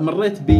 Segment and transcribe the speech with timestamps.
[0.00, 0.52] مريت ب...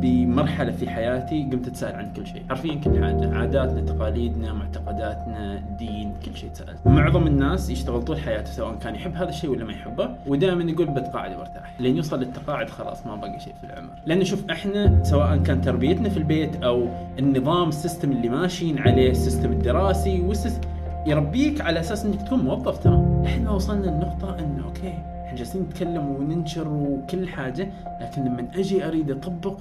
[0.00, 2.42] بمرحلة في حياتي قمت أتساءل عن كل شيء.
[2.48, 3.34] حرفيا كل حاجة.
[3.34, 9.14] عاداتنا تقاليدنا معتقداتنا دين كل شيء تساءلت معظم الناس يشتغل طول حياته سواء كان يحب
[9.14, 13.40] هذا الشيء ولا ما يحبه ودائما يقول بتقاعد وارتاح لين يوصل للتقاعد خلاص ما باقي
[13.40, 13.90] شيء في العمر.
[14.06, 16.88] لأن شوف إحنا سواء كان تربيتنا في البيت أو
[17.18, 20.68] النظام ال system اللي ماشيين عليه ال system الدراسي وال system
[21.06, 23.22] يربيك على أساس إنك تكون موظف ترى.
[23.26, 29.10] إحنا وصلنا لنقطة إنه okay إحنا جالسين نتكلم وننشر وكل حاجة لكن لما أجي أريد
[29.10, 29.60] أطبق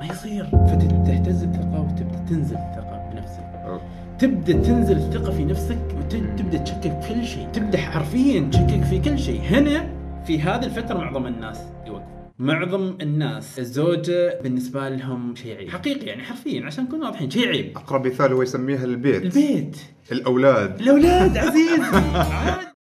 [0.00, 0.44] ما يصير.
[0.44, 3.80] فتهتز الثقة وتبدأ تنزل الثقة بنفسك.
[4.18, 7.48] تبدأ تنزل الثقة في نفسك وتبدأ تشكك في كل شيء.
[7.52, 9.40] تبدأ حرفيا تشكك في كل شيء.
[9.40, 9.86] هنا
[10.24, 12.06] في هذه الفترة معظم الناس يوقفون
[12.38, 15.68] معظم الناس الزوجة بالنسبة لهم شيء عيب.
[15.70, 17.76] حقيقي يعني حرفيا عشان نكون واضحين شيء عيب.
[17.76, 19.22] أقرب مثال هو يسميها البيت.
[19.22, 19.76] البيت.
[20.12, 20.80] الأولاد.
[20.80, 21.80] الأولاد عزيز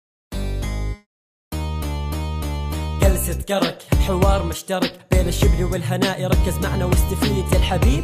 [3.52, 3.66] عادي.
[3.66, 3.77] جلسة كرك
[4.08, 6.26] حوار مشترك بين الشبل والهناء.
[6.26, 8.04] ركز معنا واستفيد يا الحبيب.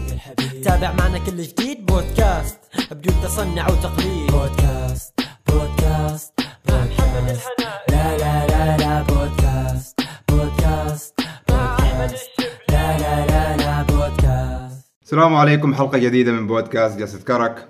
[0.63, 1.85] تابع معنا كل جديد.
[1.85, 2.59] بودكاست
[2.91, 4.31] بدون تصنع وتقليد.
[4.31, 6.33] بودكاست بودكاست
[6.65, 7.49] بودكاست.
[7.89, 12.29] لا لا لا لا بودكاست بودكاست بودكاست.
[12.69, 14.85] لا لا لا لا بودكاست.
[15.03, 17.67] السلام عليكم حلقة جديدة من بودكاست جلسة كرك.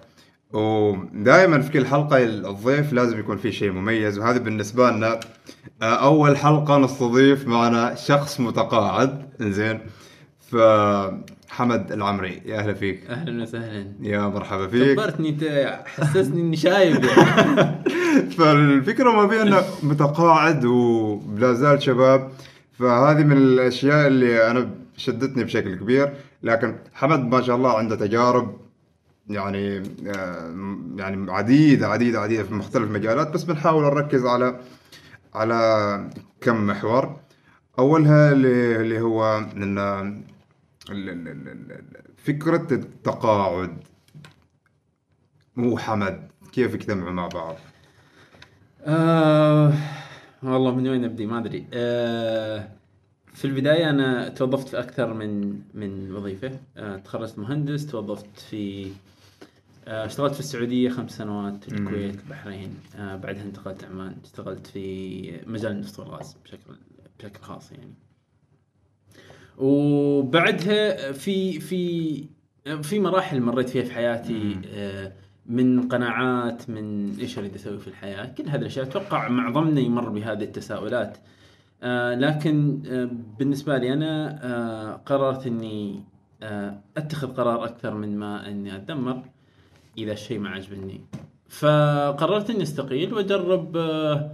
[0.53, 5.19] ودائما في كل حلقة الضيف لازم يكون فيه شيء مميز وهذا بالنسبة لنا
[5.81, 9.29] آه، أول حلقة نستضيف معنا شخص متقاعد.
[9.41, 9.79] زين
[10.51, 13.05] فحمد العمري يا أهلا فيك.
[13.09, 13.85] أهلا وسهلا.
[14.01, 14.93] يا مرحبا فيك.
[14.93, 15.43] كبرتني أنت
[15.85, 17.03] حسسني إني شايب.
[17.03, 22.31] يعني فالفكرة ما بين أنه متقاعد ولا زال شباب
[22.79, 26.13] فهذه من الأشياء اللي أنا شدتني بشكل كبير.
[26.43, 28.57] لكن حمد ما شاء الله عنده تجارب
[29.29, 29.77] يعني
[30.07, 30.55] آه،
[30.95, 34.59] يعني عديدة عديدة عديدة في مختلف المجالات بس بنحاول نركز على
[35.33, 36.09] على
[36.41, 37.19] كم محور.
[37.79, 40.23] أولها اللي هو إن
[42.17, 43.77] فكرة التقاعد.
[45.55, 47.55] مو حمد كيف يجتمعوا مع بعض؟
[48.85, 49.73] آه
[50.43, 51.65] والله من وين أبدي؟ ما أدري.
[51.73, 52.69] آه
[53.33, 56.51] في البداية أنا توظفت في أكثر من من وظيفة.
[56.77, 58.91] آه تخرجت مهندس توظفت في
[59.87, 62.75] اشتغلت في السعودية خمس سنوات في الكويت البحرين.
[62.95, 64.15] آه بعدها انتقلت عمان.
[64.23, 66.73] اشتغلت في مجال النفط والغاز بشكل
[67.19, 67.93] بشكل خاص يعني.
[69.57, 72.25] وبعدها في في
[72.81, 75.13] في مراحل مريت فيها في حياتي آه،
[75.45, 78.25] من قناعات من إيش أريد أسوي في الحياة.
[78.25, 81.17] كل هذه الأشياء أتوقع معظمنا يمر بهذه التساؤلات.
[81.83, 83.09] آه، لكن آه،
[83.39, 86.03] بالنسبة لي أنا آه، قررت إني
[86.43, 89.23] آه، أتخذ قرار أكثر من ما إني أتذمر.
[89.97, 91.01] إذا الشيء ما عجبني.
[91.49, 94.31] فقررت إني أستقيل وأجرب آه،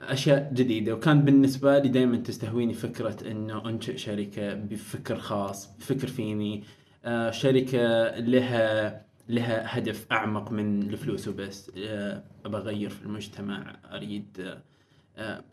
[0.00, 0.94] أشياء جديدة.
[0.94, 6.64] وكان بالنسبة لي دائما تستهويني فكرة إنه أنشئ شركة بفكر خاص بفكر فيني.
[7.04, 11.70] آه، شركة لها لها هدف أعمق من الفلوس وبس.
[11.78, 14.58] آه، ابى اغير في المجتمع أريد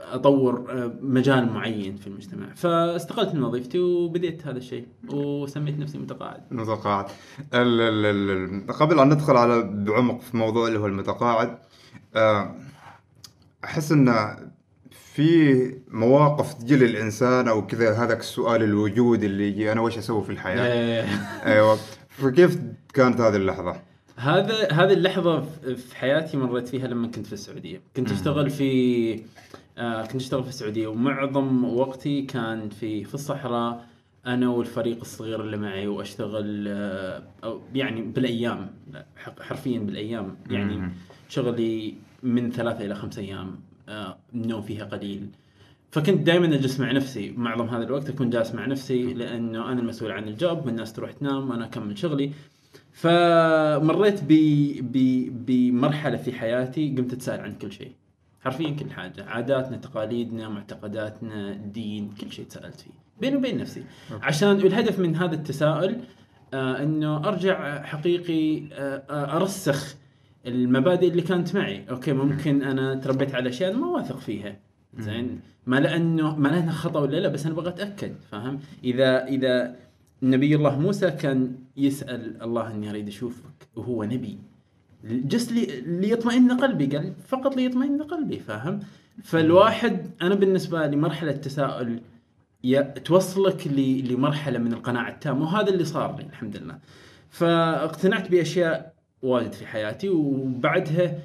[0.01, 2.53] أطور آه، مجال معين في المجتمع.
[2.55, 6.41] فاستقلت من وظيفتي وبديت هذا الشيء وسميت نفسي متقاعد.
[6.51, 7.05] متقاعد.
[7.53, 11.57] ال ال ال ال- قبل أن ندخل على بعمق في موضوع اللي هو المتقاعد
[12.15, 12.55] آه،
[13.63, 14.49] أحس انه
[15.13, 20.29] في مواقف تجي للإنسان أو كذا هذاك السؤال الوجودي اللي يجي أنا وش أسوي في
[20.29, 21.05] الحياة؟ آه،
[21.45, 21.77] أيوه.
[22.09, 22.59] فكيف
[22.93, 23.81] كانت هذه اللحظة؟
[24.19, 25.41] هذا هذه اللحظة
[25.75, 29.22] في- حياتي مريت فيها لما كنت في السعودية، كنت أشتغل في
[29.78, 33.85] آه كنت أشتغل في السعودية ومعظم وقتي كان في في الصحراء
[34.25, 38.69] أنا والفريق الصغير اللي معي وأشتغل آه أو يعني بالأيام
[39.40, 40.36] حرفيا بالأيام.
[40.50, 40.91] يعني.
[41.30, 41.94] شغلي
[42.24, 43.56] من ثلاثة إلى خمسة أيام
[43.90, 45.28] آه النوم فيها قليل.
[45.91, 47.31] فكنت دائما أجلس مع نفسي.
[47.38, 51.50] معظم هذا الوقت أكون جالس مع نفسي لأنه أنا المسؤول عن الجوب والناس تروح تنام
[51.50, 52.31] وأنا أكمل شغلي.
[52.91, 54.33] فمريت ب...
[54.81, 55.27] ب...
[55.45, 57.91] بمرحلة في حياتي قمت أتساءل عن كل شيء.
[58.41, 59.25] حرفيا كل حاجة.
[59.25, 62.91] عاداتنا تقاليدنا معتقداتنا دين كل شيء تساءلت فيه.
[63.21, 63.83] بيني وبين نفسي.
[64.21, 65.97] عشان الهدف من هذا التساؤل
[66.53, 69.95] آه إنه أرجع حقيقي آه آه أرسخ
[70.47, 71.89] المبادئ اللي كانت معي.
[71.89, 74.59] أوكي ممكن أنا تربيت على أشياء ما واثق فيها.
[74.97, 79.75] زين؟ ما لأنه ما لأنها خطأ ولا لا بس أنا أبغى أتأكد فاهم؟ إذا إذا
[80.24, 84.38] نبي الله موسى كان يسأل الله اني اريد اشوفك وهو نبي.
[85.04, 88.80] جس لي ليطمئن قلبي قال فقط ليطمئن قلبي فاهم؟
[89.24, 92.00] فالواحد أنا بالنسبة لي مرحلة تساؤل
[93.06, 96.77] توصلك ل- لمرحلة من القناعة التامة وهذا اللي صار لي الحمد لله.
[97.30, 101.19] فاقتنعت بأشياء واجد في حياتي وبعدها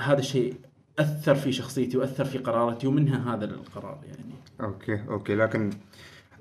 [0.00, 0.54] هذا الشيء
[0.98, 4.34] أثر في شخصيتي وأثر في قراراتي ومنها هذا القرار يعني.
[4.60, 5.70] okay okay لكن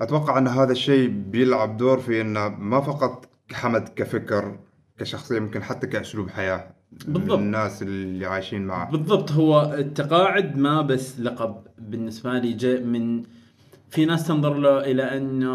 [0.02, 4.60] أتوقع أن هذا الشيء بيلعب دور في انه ما فقط حمد كفكر
[5.00, 7.38] كشخصية يمكن حتى كأسلوب حياة بالضبط.
[7.38, 8.92] الناس اللي عايشين معه.
[8.92, 9.32] بالضبط.
[9.32, 13.24] هو التقاعد ما بس لقب بالنسبة لي جاء من
[13.90, 15.54] في ناس تنظر له إلى انه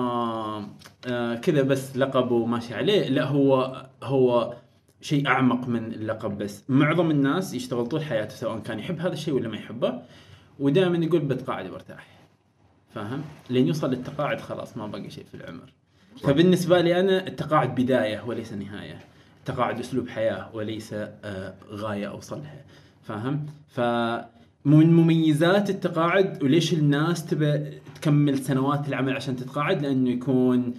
[1.07, 3.09] آه كذا بس لقب وماشي عليه.
[3.09, 4.55] لا هو هو
[5.01, 6.65] شيء أعمق من اللقب بس.
[6.69, 10.03] معظم الناس يشتغل طول حياته سواء كان يحب هذا الشيء ولا ما يحبه
[10.59, 12.14] ودائما يقول بتقاعد وارتاح.
[12.95, 15.73] فاهم؟ لين يوصل للتقاعد خلاص ما باقي شيء في العمر.
[16.23, 18.99] فبالنسبة لي أنا التقاعد بداية وليس نهاية.
[19.39, 22.65] التقاعد أسلوب حياة وليس آه، غاية اوصلها
[23.03, 23.81] فاهم؟ ف
[24.65, 30.75] من مميزات التقاعد وليش الناس تبى تكمل سنوات العمل عشان تتقاعد؟ لأنه يكون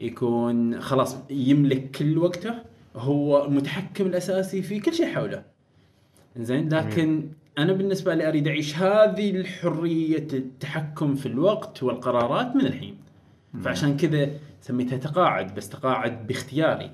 [0.00, 2.54] يكون خلاص يملك كل وقته
[2.96, 5.44] هو المتحكم الأساسي في كل شيء حوله.
[6.36, 7.28] زين؟ لكن
[7.62, 12.96] أنا بالنسبة لي أريد أعيش هذه الحرية التحكم في الوقت والقرارات من الحين.
[13.62, 14.30] فعشان كذا
[14.60, 16.90] سميتها تقاعد بس تقاعد باختياري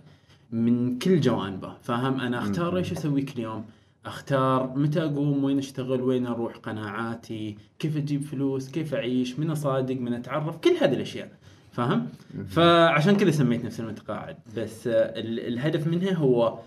[0.52, 1.72] من كل جوانبه.
[1.82, 3.64] فاهم؟ أنا أختار إيش أسوي كل يوم.
[4.06, 9.96] أختار متى أقوم وين أشتغل وين أروح قناعاتي كيف أجيب فلوس كيف أعيش من أصادق
[9.96, 11.30] من أتعرف كل هذه الأشياء.
[11.72, 12.06] فاهم؟
[12.48, 14.36] فعشان كذا سميت نفسي المتقاعد.
[14.56, 16.58] بس ال- الهدف منها هو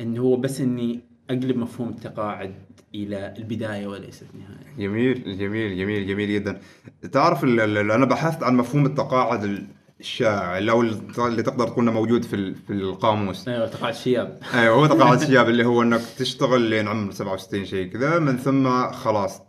[0.00, 1.00] انه هو بس إني
[1.30, 2.54] أقلب مفهوم التقاعد
[2.94, 6.60] إلى البداية وليست النهايه جميل جميل جميل جميل جدا.
[7.12, 9.66] تعرف أنا بحثت عن مفهوم التقاعد
[10.00, 10.80] الشائع اللي هو
[11.26, 13.48] اللي تقدر تقول موجود في في القاموس.
[13.48, 17.92] أيوه تقاعد شياب أيوه هو تقاعد الشياب اللي هو إنك تشتغل لين عمر 67 شيء
[17.92, 19.40] كذا من ثم خلاص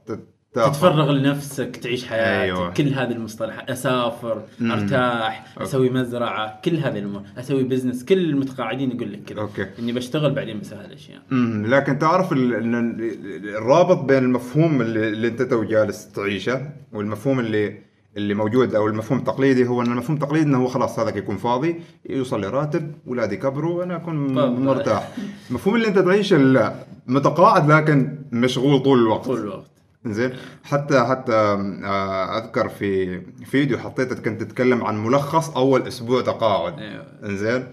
[0.65, 2.69] تتفرغ لنفسك تعيش حياتك أيوة.
[2.73, 9.13] كل هذه المصطلحات أسافر أرتاح أسوي مزرعة كل هذه الأمور أسوي business كل المتقاعدين يقول
[9.13, 9.41] لك كذا.
[9.41, 9.65] okay.
[9.79, 11.21] إني بشتغل بعدين بسوي هالاشياء
[11.67, 16.61] لكن تعرف ال- ال- ال- الرابط بين المفهوم اللي, اللي أنت تو جالس تعيشه
[16.93, 17.87] والمفهوم اللي
[18.17, 21.75] اللي موجود أو المفهوم التقليدي هو إن المفهوم التقليدي إنه هو خلاص هذاك يكون فاضي
[22.09, 24.61] يوصل لي راتب اولادي يكبروا وأنا أكون فاضي.
[24.61, 25.11] مرتاح.
[25.49, 26.73] المفهوم اللي أنت تعيشه لا
[27.07, 29.25] متقاعد لكن مشغول طول الوقت.
[29.25, 29.71] طول الوقت.
[30.05, 30.33] زين.
[30.63, 36.79] حتى حتى آه، أذكر في فيديو حطيته كنت تتكلم عن ملخص أول أسبوع تقاعد.
[36.79, 37.05] أيوه.
[37.23, 37.67] إنزين.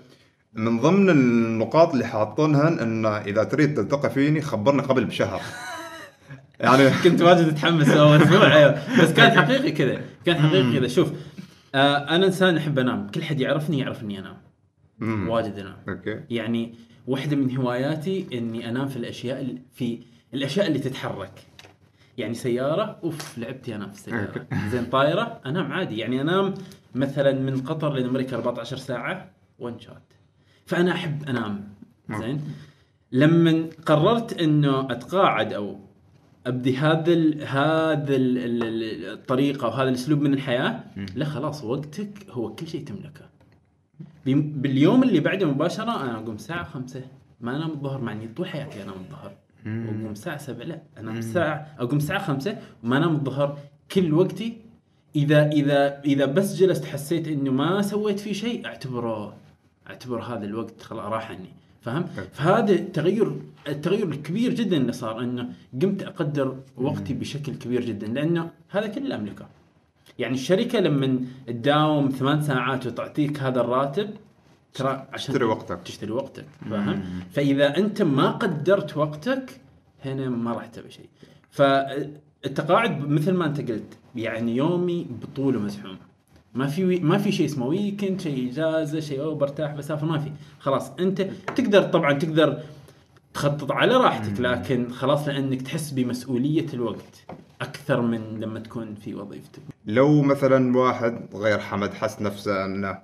[0.54, 5.40] من ضمن النقاط اللي حاطينها إن إذا تريد تلتقي فيني خبرني قبل بشهر.
[6.60, 9.02] يعني كنت واجد متحمس أول أسبوع أيوه.
[9.02, 10.88] بس كان حقيقي كذا كان حقيقي كذا.
[10.88, 11.12] شوف
[11.74, 13.06] آه أنا إنسان أحب أنام.
[13.14, 14.36] كل حد يعرفني يعرف اني انام.
[15.28, 15.76] واجد أنام.
[15.88, 16.20] okay.
[16.30, 16.74] يعني
[17.06, 19.98] واحدة من هواياتي إني أنام في الأشياء ال- في
[20.34, 21.32] الأشياء اللي تتحرك.
[22.18, 25.98] يعني سيارة off لعبت انام في السيارة زين طايرة أنام عادي.
[25.98, 26.54] يعني أنام
[26.94, 29.94] مثلا من قطر لامريكا 14 ساعة وان شوت
[30.66, 31.68] فأنا أحب أنام.
[32.10, 32.40] زين؟
[33.12, 35.78] لما قررت إنه أتقاعد أو
[36.46, 40.80] أبدي هذا ال هذا ال ال- الطريقة وهذا الأسلوب من الحياة
[41.14, 43.24] لا خلاص وقتك هو كل شيء تملكه.
[44.26, 47.02] باليوم اللي بعده مباشرة أنا أقوم الساعة خمسة
[47.40, 49.32] ما أنام الظهر مع إني طول حياتي أنام الظهر.
[49.66, 53.58] واقوم الساعة سبعة لا أنام الساعة أقوم الساعة خمسة وما أنام الظهر
[53.92, 54.58] كل وقتي.
[55.16, 59.36] إذا إذا إذا بس جلست حسيت انه ما سويت فيه شيء أعتبره
[59.90, 61.48] أعتبر هذا الوقت خلاص راح عني.
[61.80, 65.48] فهم؟ فهذا التغير التغير الكبير جدا اللي صار إنه
[65.82, 69.46] قمت أقدر وقتي بشكل كبير جدا لأنه هذا كله املكه.
[70.18, 74.10] يعني الشركة لما تداوم ثمان ساعات وتعطيك هذا الراتب
[74.74, 75.78] ترى عشان تشتري وقتك.
[75.84, 77.02] تشتري وقتك فاهم؟
[77.32, 79.60] فإذا أنت ما قدرت وقتك
[80.04, 81.08] هنا ما راح تسوي شيء.
[81.50, 85.96] فالتقاعد مثل ما أنت قلت يعني يومي بطوله مزحوم.
[86.54, 87.00] ما في وي...
[87.00, 91.20] ما في شيء اسمه ويكند شيء إجازة شيء أو برتاح بسافر ما في خلاص أنت
[91.56, 92.62] تقدر طبعا تقدر
[93.34, 97.24] تخطط على راحتك لكن خلاص لأنك تحس بمسؤولية الوقت
[97.60, 102.98] أكثر من لما تكون في وظيفتك لو مثلا واحد غير حمد حس نفسه أنه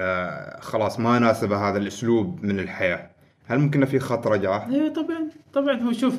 [0.00, 3.10] آه خلاص ما ناسبه هذا الأسلوب من الحياة.
[3.46, 5.80] هل ممكن في خط رجعة؟ أيوه طبعا طبعا.
[5.80, 6.18] هو شوف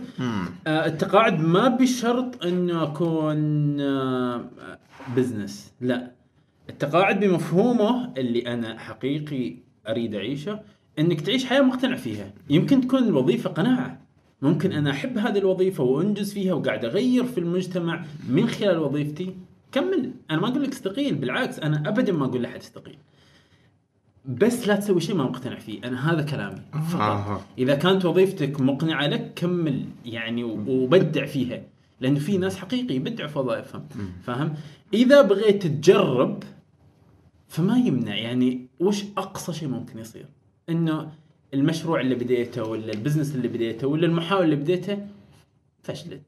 [0.68, 4.46] آه التقاعد ما بشرط إنه أكون آه
[5.16, 6.12] بزنس لا.
[6.70, 9.56] التقاعد بمفهومه اللي أنا حقيقي
[9.88, 10.60] أريد أعيشه
[11.00, 12.32] إنك تعيش حياة مقتنع فيها.
[12.50, 14.02] يمكن تكون الوظيفة قناعة.
[14.42, 19.36] ممكن أنا أحب هذه الوظيفة وأنجز فيها وقاعد أغير في المجتمع من خلال وظيفتي.
[19.72, 20.12] كمل.
[20.32, 22.98] أنا ما أقول لك استقيل بالعكس أنا ابدا ما أقول لأحد استقيل.
[24.26, 25.84] بس لا تسوي شيء ما مقتنع فيه.
[25.84, 27.02] أنا هذا كلامي فقط.
[27.02, 27.42] آه.
[27.58, 31.62] إذا كانت وظيفتك مقنعة لك كمل يعني وبدع فيها.
[32.02, 33.84] لأنه في ناس حقيقي يبدعوا في وظائفهم.
[34.24, 34.54] فاهم؟
[34.94, 36.44] إذا بغيت تجرب
[37.48, 38.16] فما يمنع.
[38.16, 40.26] يعني وش أقصى شيء ممكن يصير؟
[40.70, 41.12] إنه
[41.54, 45.08] المشروع اللي بديته ولا البزنس اللي بديته ولا المحاولة اللي بديته
[45.84, 46.22] فشلت.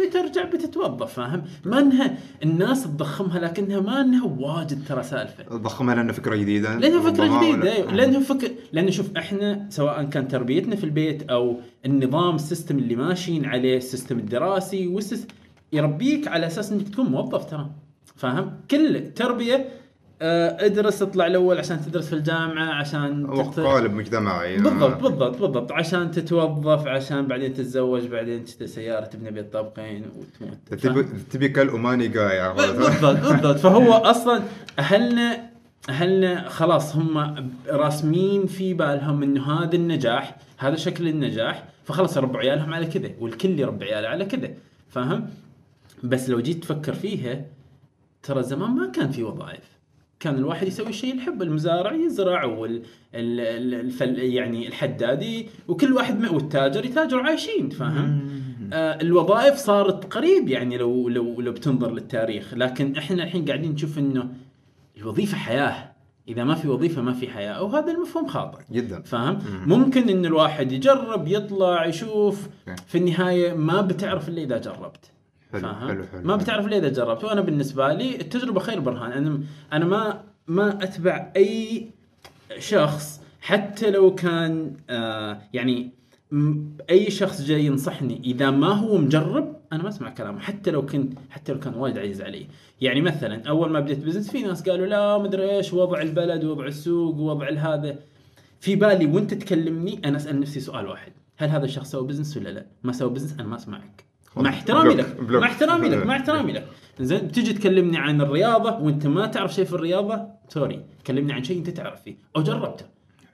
[0.00, 5.56] بترجع بتتوظف فاهم؟ ما انها الناس تضخمها لكنها ما انها واجد ترى سالفة.
[5.56, 7.94] ضخمها لأنه فكرة جديدة؟ لأنها فكرة جديدة ولا- أيوة.
[7.94, 12.96] لأنه فكر لأنه شوف إحنا سواء كان تربيتنا في البيت أو النظام ال system اللي
[12.96, 15.34] ماشيين عليه ال system الدراسي وال system
[15.72, 17.70] يربيك على أساس إنك تكون موظف ترى
[18.16, 19.66] فاهم؟ كل تربية آه،
[20.22, 24.56] ادرس اطلع الأول عشان تدرس في الجامعة عشان تت- قالب مجتمعي.
[24.56, 25.72] بالضبط بالضبط بالضبط.
[25.72, 30.58] عشان تتوظف عشان بعدين تتزوج بعدين تشتري سيارة تبني بيت طابقين وتموت.
[30.82, 33.56] تبي تبي كل اماني قايع بالضبط بالضبط.
[33.56, 34.42] فهو أصلا
[34.78, 35.46] اهلنا
[35.88, 37.34] أهلنا خلاص هم
[37.68, 43.60] راسمين في بالهم إنه هذا النجاح هذا شكل النجاح فخلاص يربوا عيالهم على كذا والكل
[43.60, 44.48] يربي عياله على كذا.
[44.90, 45.26] فاهم؟
[46.02, 47.44] بس لو جيت تفكر فيها
[48.22, 49.75] ترى زمان ما كان في وظائف.
[50.20, 52.82] كان الواحد يسوي الشيء اللي يحبه المزارع يزرع وال
[53.14, 58.36] الفل يعني الحدادي وكل واحد والتاجر يتاجروا عايشين فاهم؟
[58.72, 62.54] آه الوظائف صارت قريب يعني لو لو لو بتنظر للتاريخ.
[62.54, 64.28] لكن إحنا الحين قاعدين نشوف إنه
[64.96, 65.92] الوظيفة حياة.
[66.28, 68.58] إذا ما في وظيفة ما في حياة وهذا المفهوم خاطئ.
[68.72, 69.02] جدا.
[69.02, 72.48] فاهم؟ ممكن إن الواحد يجرب يطلع يشوف.
[72.86, 75.10] في النهاية ما بتعرف إلا إذا جربت.
[75.52, 76.36] حلو، حلو، حلو، ما.
[76.36, 77.24] بتعرف الا إذا جربت.
[77.24, 79.12] وأنا بالنسبة لي التجربة خير برهان.
[79.12, 79.40] أنا
[79.72, 81.86] أنا ما ما أتبع أي
[82.58, 85.90] شخص حتى لو كان آه يعني
[86.90, 88.20] أي شخص جاي ينصحني.
[88.24, 90.38] إذا ما هو مجرب أنا ما أسمع كلامه.
[90.40, 92.46] حتى لو كنت حتى لو كان وايد عزيز علي.
[92.80, 96.66] يعني مثلا أول ما بديت business في ناس قالوا لا مدري إيش وضع البلد وضع
[96.66, 97.96] السوق ووضع هذا
[98.60, 101.12] في بالي وأنت تكلمني أنا أسأل نفسي سؤال واحد.
[101.36, 104.04] هل هذا الشخص سوى business ولا لا؟ ما سوى business أنا ما أسمعك.
[104.36, 105.20] مع احترامي لك.
[105.20, 106.66] مع احترامي لك مع احترامي لك.
[107.00, 110.80] زين بتجي تكلمني عن الرياضة وانت ما تعرف شيء في الرياضة sorry.
[111.06, 112.84] كلمني عن شيء انت تعرف فيه أو جربته.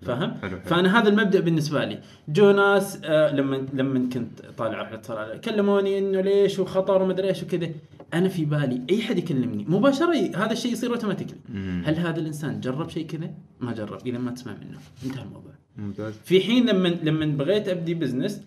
[0.03, 1.99] فاهم؟ فأنا هذا المبدأ بالنسبة لي.
[2.29, 7.43] جو ناس آه لما لما كنت طالع رحلة صلالة كلموني إنه ليش وخطر ومدري إيش
[7.43, 7.71] وكذا.
[8.15, 11.37] أنا في بالي أي حد يكلمني مباشرة هذا الشيء يصير automatically
[11.85, 13.31] هل هذا الإنسان جرب شيء كذا؟
[13.61, 14.79] ما جرب إذا ما تسمع منه.
[15.05, 15.53] انتهى الموضوع.
[15.77, 16.15] ممتاز.
[16.25, 18.43] في حين لما لما بغيت أبدي business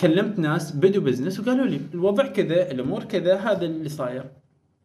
[0.00, 4.24] كلمت ناس بدوا business وقالوا لي الوضع كذا الأمور كذا هذا اللي صاير.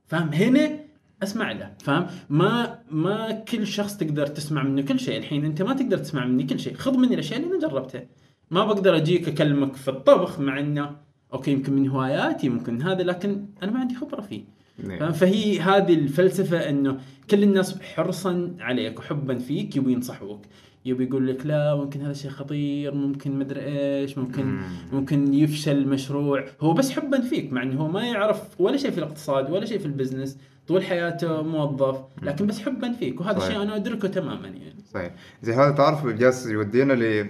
[0.08, 0.80] فاهم؟ هنا
[1.24, 5.18] أسمع له فاهم؟ ما ما كل شخص تقدر تسمع منه كل شيء.
[5.18, 6.74] الحين أنت ما تقدر تسمع مني كل شيء.
[6.74, 8.06] خذ مني الأشياء اللي أنا جربتها.
[8.51, 10.96] ما بقدر أجيك أكلمك في الطبخ مع إنه
[11.34, 14.44] okay يمكن من هواياتي ممكن هذا لكن أنا ما عندي خبرة فيه.
[14.84, 15.12] نعم.
[15.12, 17.00] فهي هذه الفلسفة إنه
[17.30, 20.41] كل الناس حرصا عليك وحبا فيك يبي ينصحوك.
[20.86, 24.62] يبي يقول لك لا ممكن هذا شيء خطير ممكن مدري إيش ممكن
[24.94, 26.46] ممكن يفشل المشروع.
[26.62, 29.80] هو بس حبا فيك مع إنه هو ما يعرف ولا شيء في الاقتصاد ولا شيء
[29.80, 30.38] في ال business
[30.68, 33.38] طول حياته موظف لكن بس حبا فيك وهذا.
[33.38, 34.84] الشيء أنا أدركه تماما يعني.
[34.94, 35.14] صحيح.
[35.42, 37.30] زي هذا تعرف جالس يودينا ل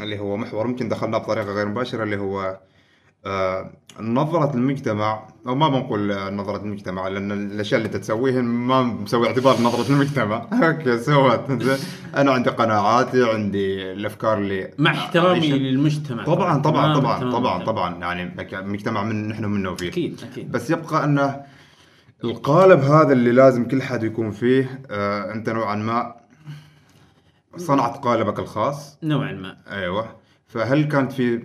[0.00, 2.60] اللي هو محور يمكن دخلناه بطريقة غير مباشرة اللي هو
[4.00, 9.60] نظرة المجتمع أو ما بنقول آه، نظرة المجتمع لأن الأشياء اللي تسويها ما مسوي اعتبار
[9.60, 10.46] نظرة المجتمع.
[10.62, 11.40] أوكي سوت
[12.16, 15.52] أنا عندي قناعاتي عندي الأفكار اللي مع احترامي.
[15.52, 16.24] للمجتمع.
[16.24, 17.64] طبعا طبعا طبعا طبعا.
[17.64, 17.94] طبعا.
[17.98, 20.52] يعني مجتمع من نحن منه وفيه أكيد أكيد.
[20.52, 21.40] بس يبقى أنه
[22.24, 26.14] القالب هذا اللي لازم كل حد يكون فيه آه أنت نوعا ما
[27.56, 28.98] صنعت قالبك الخاص.
[29.02, 29.56] نوعا ما.
[29.70, 30.16] أيوه.
[30.46, 31.42] فهل كانت في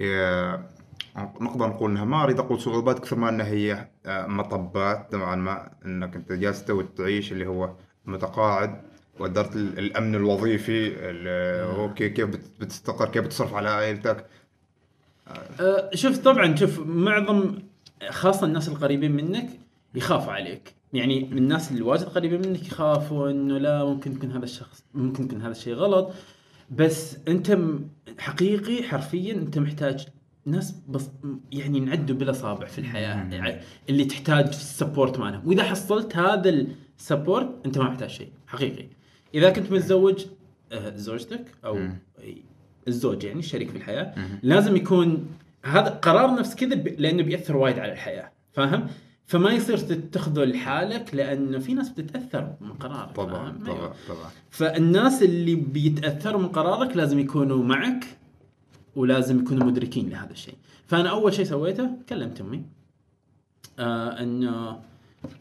[0.00, 0.75] آه
[1.40, 5.14] نقدر نقول إنها ما أريد أقول صعوبات كثر ما إنها هي آه مطبات.
[5.14, 7.70] نوعا ما إنك أنت جالس تو تعيش اللي هو
[8.06, 8.80] متقاعد
[9.20, 14.26] ودرت ال- الأمن الوظيفي ال- okay كيف بت- بتستقر كيف بتصرف على عائلتك.
[15.60, 17.54] أه، شوف طبعا شوف معظم
[18.10, 19.48] خاصة الناس القريبين منك
[19.94, 20.74] يخافوا عليك.
[20.92, 25.24] يعني من الناس اللي واجد قريبين منك يخافوا إنه لا ممكن يكون هذا الشخص ممكن
[25.24, 26.12] يكون هذا الشيء غلط.
[26.70, 27.58] بس أنت
[28.18, 30.06] حقيقي حرفيا أنت محتاج
[30.46, 31.10] ناس بس
[31.52, 33.28] يعني ينعدوا بالاصابع في الحياة.
[33.32, 35.48] يعني اللي تحتاج ال support مالهم.
[35.48, 36.66] وإذا حصلت هذا
[36.98, 38.86] ال support أنت ما محتاج شيء حقيقي.
[39.34, 40.26] إذا كنت متزوج
[40.72, 41.88] آه، زوجتك أو
[42.88, 45.26] الزوج يعني الشريك في الحياة لازم يكون
[45.64, 48.32] هذا قرار نفس كذا لأنه بيأثر وايد على الحياة.
[48.52, 48.86] فاهم؟
[49.26, 53.94] فما يصير تتخذه لحالك لأنه في ناس بتتأثر من قرارك طبعا؟ طبعا أيوة.
[54.08, 54.30] طبعا.
[54.50, 58.04] فالناس اللي بيتأثروا من قرارك لازم يكونوا معك.
[58.96, 60.54] ولازم يكونوا مدركين لهذا الشيء.
[60.86, 62.62] فأنا أول شيء سويته كلمت أمي.
[63.78, 64.78] آه انه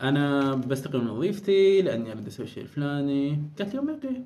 [0.01, 3.41] أنا بستقيل من وظيفتي لأني أريد أسوي الشيء الفلاني.
[3.59, 4.21] قالت لي أوكي.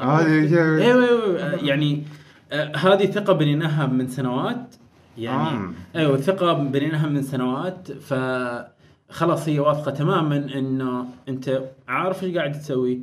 [0.00, 2.02] هذه شيء- أيوه آه، يعني
[2.52, 4.74] آه، هذه ثقة بنيناها من سنوات.
[5.18, 5.72] يعني آه.
[5.96, 7.92] أيوه ثقة بنيناها من سنوات.
[7.92, 8.14] ف
[9.10, 13.00] خلاص هي واثقة تماما إنه أنت عارف إيش قاعد تسوي.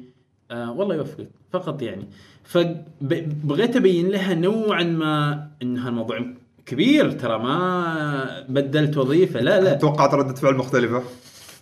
[0.51, 1.29] آه والله يوفقك.
[1.51, 2.07] فقط يعني.
[2.43, 6.25] فبغيت أبين لها نوعا ما ان هالموضوع
[6.65, 9.73] كبير ترى ما بدلت وظيفة لا لا.
[9.73, 11.03] توقعت ردة فعل مختلفة.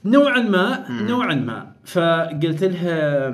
[0.05, 1.71] نوعا ما نوعا ما.
[1.85, 3.27] فقلت لها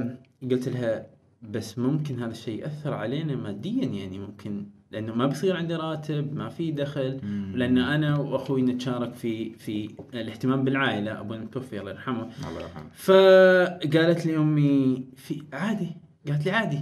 [0.52, 1.06] قلت لها
[1.52, 6.50] بس ممكن هذا الشيء يأثر علينا ماديا يعني ممكن لأنه ما بيصير عندي راتب ما
[6.50, 7.20] في دخل
[7.54, 11.20] لأن أنا وأخوي نتشارك في في الاهتمام بالعائلة.
[11.20, 12.28] ابونا متوفي الله يرحمه.
[12.50, 12.90] الله يرحمه.
[12.94, 16.80] فقالت لي امي في عادي قالت لي عادي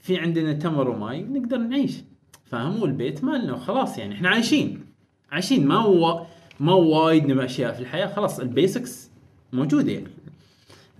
[0.00, 1.92] في عندنا تمر وماي نقدر نعيش.
[2.44, 4.84] فاهم والبيت مالنا وخلاص يعني إحنا عايشين.
[5.30, 5.66] عايشين.
[5.66, 6.26] ما هو
[6.60, 9.10] ما وايد نبغى أشياء في الحياة خلاص ال basics
[9.52, 10.06] موجودة يعني.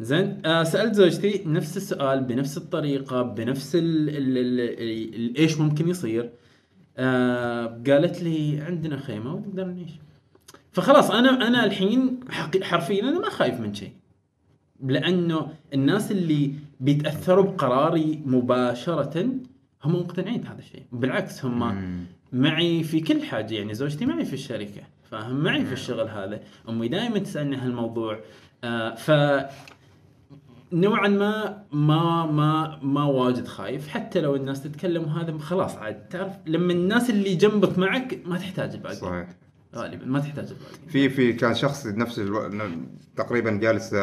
[0.00, 3.74] زين آه سألت زوجتي نفس السؤال بنفس الطريقة بنفس
[5.38, 6.30] إيش ممكن يصير؟
[6.96, 9.90] آه قالت لي عندنا خيمة ونقدر نعيش.
[10.72, 12.20] فخلاص أنا أنا الحين
[12.62, 13.92] حرفيا أنا ما خايف من شيء.
[14.84, 19.26] لأنه الناس اللي بيتأثروا بقراري مباشرة.
[19.84, 20.82] هم مقتنعين بهذا الشيء.
[20.92, 22.04] بالعكس هم مم.
[22.32, 23.54] معي في كل حاجة.
[23.54, 26.40] يعني زوجتي معي في الشركة فاهم معي في الشغل هذا.
[26.68, 28.20] أمي دائما تسألني هالموضوع.
[28.64, 29.10] آه ف
[30.72, 33.88] نوعا ما ما ما ما واجد خايف.
[33.88, 36.08] حتى لو الناس تتكلم وهذا خلاص عاد.
[36.08, 38.94] تعرف لما الناس اللي جنبك معك ما تحتاج الباقي.
[38.96, 39.28] صحيح.
[39.74, 40.88] غالبا ما تحتاج الباقي.
[40.88, 42.50] في في كان شخص نفس ألو...
[43.16, 43.94] تقريبا جالس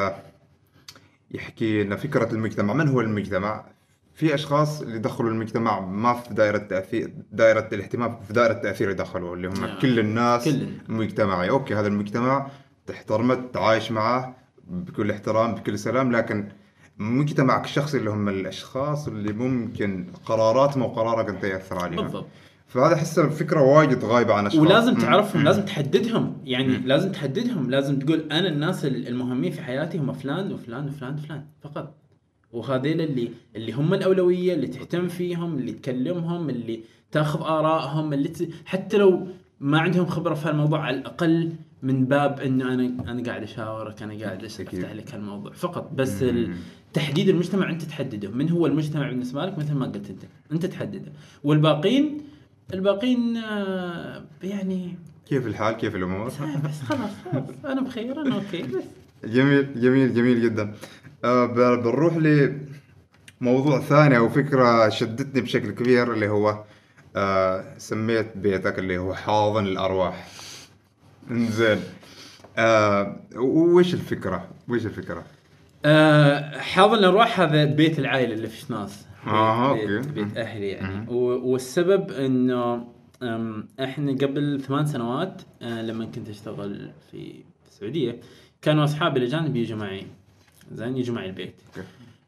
[1.31, 2.73] يحكي لنا فكرة المجتمع.
[2.73, 3.65] من هو المجتمع؟
[4.13, 9.35] في أشخاص اللي دخلوا المجتمع ما في دائرة تأثير دائرة الاهتمام في دائرة التأثير يدخلوا
[9.35, 9.79] اللي هم نعم.
[9.79, 10.67] كل الناس كل.
[10.87, 11.49] مجتمعي.
[11.49, 12.47] أوكي هذا المجتمع
[12.87, 14.35] تحترمه تعايش معه
[14.67, 16.49] بكل احترام بكل سلام لكن
[16.97, 22.03] مجتمعك الشخصي اللي هم الأشخاص اللي ممكن قراراتهم وقرارك أنت يأثر عليهم.
[22.03, 22.27] بالضبط.
[22.69, 24.93] فهذا أحس فكره وايد غايبة عن أشخاص ولازم.
[24.95, 25.47] تعرفهم مم.
[25.47, 26.83] لازم تحددهم يعني مم.
[26.85, 31.95] لازم تحددهم لازم تقول أنا الناس المهمين في حياتي هم فلان وفلان وفلان وفلان فقط
[32.51, 36.79] وهذيل اللي اللي هم الأولوية اللي تهتم فيهم اللي تكلمهم اللي
[37.11, 38.49] تاخذ آرائهم اللي ت...
[38.65, 39.27] حتى لو
[39.59, 41.51] ما عندهم خبرة في هالموضوع على الأقل
[41.83, 44.43] من باب انه أنا أنا قاعد أشاورك أنا قاعد.
[44.43, 46.25] أفتح لك هالموضوع فقط بس.
[46.93, 51.11] تحديد المجتمع أنت تحدده من هو المجتمع بالنسبة لك مثل ما قلت أنت أنت تحدده
[51.43, 52.21] والباقين
[52.73, 54.95] الباقين آه، يعني
[55.29, 57.43] كيف الحال؟ كيف الأمور؟ بس خلاص خلاص.
[57.65, 58.83] أنا بخير أنا أوكي بس.
[59.23, 60.73] جميل جميل جميل جدا.
[61.23, 61.53] آه ب-
[61.83, 62.17] بنروح
[63.41, 66.63] لموضوع ثاني أو فكرة شدتني بشكل كبير اللي هو
[67.15, 70.27] آه سميت بيتك اللي هو حاضن الأرواح.
[71.31, 71.79] إنزين.
[72.57, 75.23] آه وش الفكرة؟ وش الفكرة؟
[75.85, 78.91] آه، حاضن الأرواح هذا بيت العائلة اللي في شناص
[79.25, 79.85] بيت, أوكي.
[79.97, 81.05] بيت, بيت أهلي يعني.
[81.09, 82.87] والسبب إنه
[83.79, 88.19] إحنا قبل ثمان سنوات آه، لما كنت أشتغل في السعودية
[88.61, 90.05] كانوا أصحابي الأجانب يجوا معي.
[90.71, 91.61] زين يجوا معي البيت.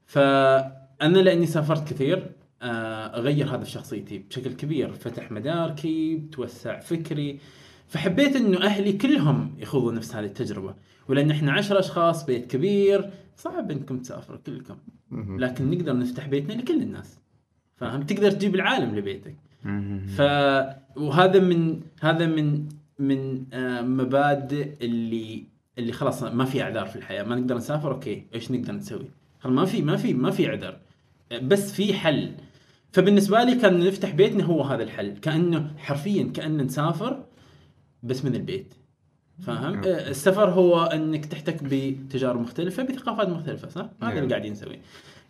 [0.05, 4.93] فأنا لأني سافرت كثير آه، غير هذا في شخصيتي بشكل كبير.
[4.93, 7.39] فتح مداركي توسع فكري.
[7.91, 10.75] فحبيت إنه أهلي كلهم يخوضوا نفس هذه التجربة.
[11.07, 14.75] ولأن إحنا عشر أشخاص بيت كبير صعب إنكم تسافروا كلكم.
[15.11, 17.19] لكن نقدر نفتح بيتنا لكل الناس.
[17.75, 19.35] فاهم تقدر تجيب العالم لبيتك.
[20.17, 20.21] ف
[20.95, 25.43] وهذا من هذا من من آه، مبادئ اللي
[25.77, 27.23] اللي خلاص ما في أعذار في الحياة.
[27.23, 30.53] ما نقدر نسافر أوكي إيش نقدر نسوي؟ خلاص ما في ما في ما في
[31.31, 32.31] آه، بس في حل.
[32.91, 35.17] فبالنسبة لي كان نفتح بيتنا هو هذا الحل.
[35.17, 37.30] كأنه حرفيا كأنه نسافر
[38.03, 38.73] بس من البيت.
[39.39, 39.81] فاهم.
[39.85, 44.19] آه، السفر هو إنك تحتك بتجارب مختلفة بثقافات مختلفة صح؟ هذا.
[44.19, 44.79] اللي قاعدين نسويه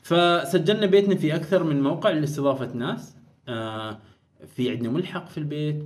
[0.01, 3.15] فسجلنا بيتنا في أكثر من موقع لاستضافة ناس.
[3.47, 3.99] آه،
[4.55, 5.83] في عندنا ملحق في البيت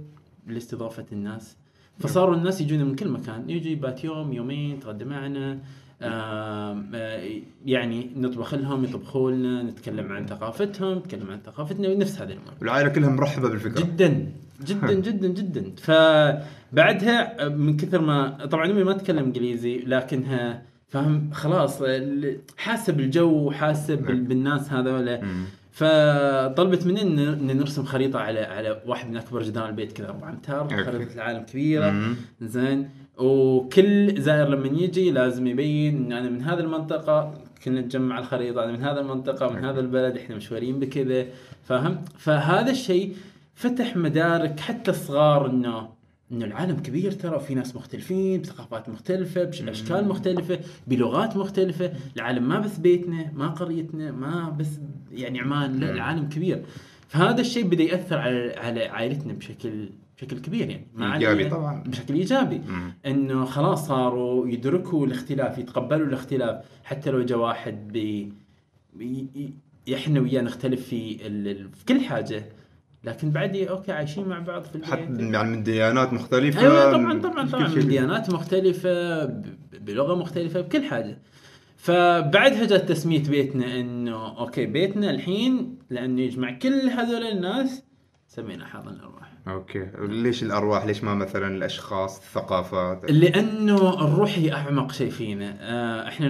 [0.48, 1.58] لاستضافة الناس.
[2.00, 3.50] فصاروا الناس يجونا من كل مكان.
[3.50, 5.60] يجي يبات يوم يومين يتغدى معنا.
[6.02, 7.30] آم، آه،
[7.66, 12.54] يعني نطبخ لهم يطبخوا لنا نتكلم عن ثقافتهم نتكلم عن ثقافتنا نفس هذه الأمور.
[12.62, 13.82] والعائلة كلها مرحبة بالفكرة.
[13.82, 14.32] جدا.
[14.68, 15.72] جدا جدا جدا.
[15.78, 21.84] فبعدها من كثر ما طبعا أمي ما تتكلم إنجليزي لكنها فاهم خلاص
[22.58, 25.20] حاسة بالجو وحاسه بال- بالناس هذول.
[25.72, 30.84] فطلبت مني إن نرسم خريطة على على واحد من أكبر جدران البيت كذا 4 امتار.
[30.86, 32.16] خريطة العالم كبيرة.
[32.42, 32.90] زين.
[33.18, 38.72] وكل زائر لما يجي لازم يبين إن أنا من هذه المنطقة كنا نجمع الخريطة أنا
[38.72, 41.26] من هذه المنطقة من هذا البلد إحنا مشهورين بكذا.
[41.64, 43.16] فاهم؟ فهذا الشيء
[43.56, 45.90] فتح مدارك حتى الصغار إنه
[46.32, 52.60] إنه العالم كبير ترى في ناس مختلفين بثقافات مختلفة باشكال مختلفة بلغات مختلفة العالم ما
[52.60, 54.68] بس بيتنا ما قريتنا ما بس
[55.12, 55.92] يعني عمان لا.
[55.92, 56.64] العالم كبير
[57.08, 61.84] فهذا الشيء بدأ يأثر على على عائلتنا بشكل بشكل كبير يعني ما إيجابي علي- طبعاً.
[61.84, 62.62] بشكل إيجابي.
[63.06, 68.34] إنه خلاص صاروا يدركوا الاختلاف يتقبلوا الاختلاف حتى لو جاء واحد بي
[68.94, 69.54] بي-
[69.94, 71.18] إحنا وياه نختلف في
[71.74, 72.46] في كل حاجة
[73.06, 76.62] لكن بعدي أوكي عايشين مع بعض في حتى يعني من ديانات مختلفة.
[76.62, 77.68] أيوه طبعا طبعا طبعا.
[77.68, 79.26] من ديانات مختلفة
[79.82, 81.18] بلغة مختلفة بكل حاجة.
[81.78, 87.84] فبعدها جت تسمية بيتنا إنه okay بيتنا الحين لأنه يجمع كل هذول الناس
[88.28, 89.32] سمينا حاضن الأرواح.
[89.48, 89.88] okay.
[90.00, 95.58] ليش الأرواح؟ ليش ما مثلا الأشخاص الثقافات؟ لأنه الروح هي أعمق شيء فينا.
[95.60, 96.28] آه، إحنا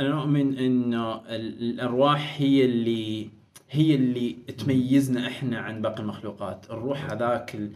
[0.00, 3.30] أنا نؤمن إنه ال- الأرواح هي اللي
[3.70, 6.66] هي اللي تميزنا إحنا عن باقي المخلوقات.
[6.70, 7.70] الروح هذاك ال...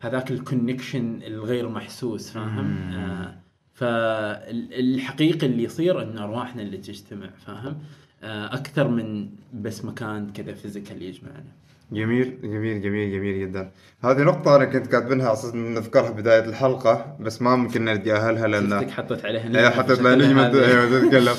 [0.00, 2.92] هذاك ال connection الغير محسوس فاهم.
[2.92, 3.34] آه
[3.72, 7.78] فالحقيقي اللي يصير إن أرواحنا اللي تجتمع فاهم؟
[8.22, 11.52] آه أكثر من بس مكان كذا physical يجمعنا.
[11.92, 13.70] جميل جميل جميل جميل جدا.
[14.04, 18.90] هذه نقطة أنا كنت كاتبينها على أساس نذكرها بداية الحلقة بس ما ممكن نتجاهلها لأن
[18.90, 21.34] حطيت عليها هي حطيت لها نجمة أيوة تتكلم.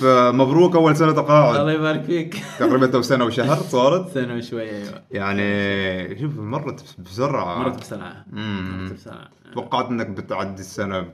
[0.00, 2.36] فمبروك أول سنة الله تقاعد يبارك فيك.
[2.58, 5.02] تقريبا تو سنة وشهر صارت؟ سنة وشوية أيوه.
[5.10, 7.58] يعني شوف مرت بسرعة.
[7.58, 8.24] مرت بسرعة.
[8.32, 8.82] مم.
[8.82, 9.28] مرت بسرعة.
[9.54, 11.08] توقعت إنك بتعدي السنة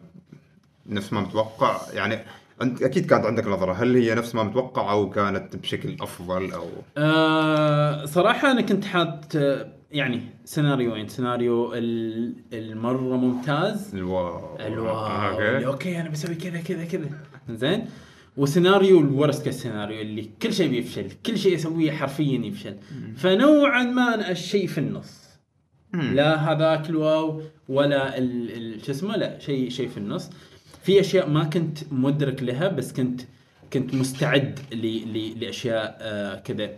[0.87, 1.77] نفس ما متوقع.
[1.95, 2.19] يعني
[2.63, 3.73] انت أكيد كانت عندك نظرة.
[3.73, 6.67] هل هي نفس ما متوقع أو كانت بشكل أفضل أو
[6.97, 9.35] آه صراحة أنا كنت حاط
[9.93, 13.95] يعني سيناريوين سيناريو ال- المرة ممتاز.
[13.95, 14.57] الواو.
[14.61, 14.97] الواو.
[15.07, 15.67] أوكي.
[15.67, 17.09] أوكي أنا بسوي كذا كذا كذا.
[17.51, 17.85] زين.
[18.37, 21.07] وسيناريو ال worst case scenario اللي كل شيء بيفشل.
[21.27, 22.77] كل شيء اسويه حرفيا يفشل.
[23.17, 25.29] فنوعا ما أنا الشيء في النص.
[25.95, 30.31] لا هذاك الواو ولا ال- ال- شو اسمه لا شيء شيء في النص.
[30.89, 33.21] في أشياء ما كنت مدرك لها بس كنت
[33.73, 34.77] كنت مستعد ل-
[35.13, 36.71] ل- لأشياء آه كذا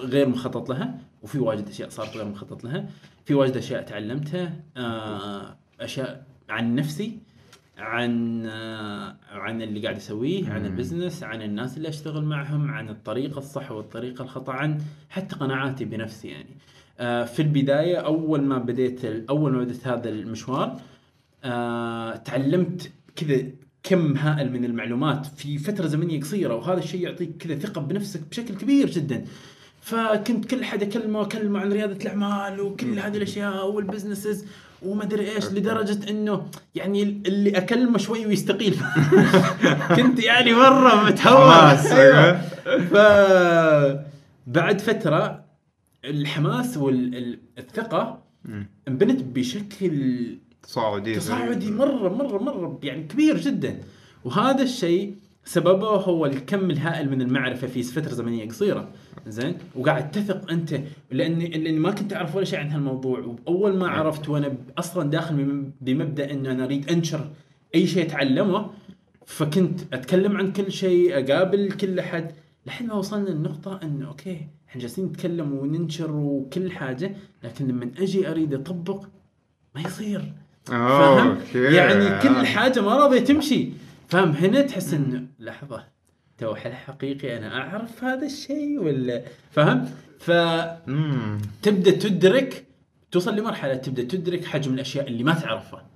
[0.00, 2.88] غير مخطط لها وفي واجد أشياء صارت غير مخطط لها.
[3.24, 7.18] في واجد أشياء تعلمتها آه أشياء عن نفسي
[7.78, 13.38] عن آه عن اللي قاعد أسويه عن البزنس عن الناس اللي أشتغل معهم عن الطريقة
[13.38, 14.78] الصح والطريقة الخطأ عن
[15.10, 16.56] حتى قناعاتي بنفسي يعني.
[17.26, 20.80] في البداية أول ما بديت أول ما بديت هذا المشوار
[22.24, 23.42] تعلمت كذا
[23.82, 28.54] كم هائل من المعلومات في فترة زمنية قصيرة وهذا الشيء يعطيك كذا ثقة بنفسك بشكل
[28.54, 29.24] كبير جدا.
[29.80, 34.44] فكنت كل حد أكلمه أكلمه عن ريادة الأعمال وكل هذه الأشياء والبزنسز
[34.82, 38.76] وما ادري إيش لدرجة إنه يعني اللي أكلمه شوي ويستقيل.
[39.96, 41.50] كنت يعني مرة متهور.
[41.50, 42.40] حماس، أيوة.
[42.78, 42.96] ف
[44.46, 45.44] بعد فترة
[46.04, 48.24] الحماس والثقة.
[48.88, 50.26] انبنت بشكل
[50.66, 53.78] تصاعدي تصاعدي مره مره مرة يعني كبير جدا.
[54.24, 58.88] وهذا الشيء سببه هو الكم الهائل من المعرفة في فتره زمنية قصيرة.
[59.26, 63.18] زين؟ وقاعد تثق أنت لاني لاني ما كنت أعرف ولا شيء عن هالموضوع.
[63.46, 67.30] وأول ما عرفت وأنا أصلا داخل بم- بمبدأ انه أنا أريد أنشر
[67.74, 68.70] أي شيء أتعلمه
[69.26, 72.32] فكنت أتكلم عن كل شيء أقابل كل أحد.
[72.66, 78.30] لحد ما وصلنا للنقطه انه okay إحنا جالسين نتكلم وننشر وكل حاجة لكن لما أجي
[78.30, 79.04] أريد أطبق
[79.74, 80.32] ما يصير.
[80.64, 83.68] فاهم؟ okay يعني كل حاجة ما راضية تمشي
[84.08, 85.84] فاهم هنا تحس إنه لحظة
[86.38, 91.38] تو هل حقيقي أنا أعرف هذا الشيء ولا فاهم؟ فتبدا مم.
[91.64, 92.64] تدرك
[93.10, 95.86] توصل لمرحلة تبدأ تدرك حجم الأشياء اللي ما تعرفها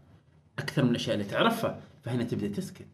[0.59, 2.87] أكثر من الأشياء اللي تعرفها فهنا تبدأ تسكت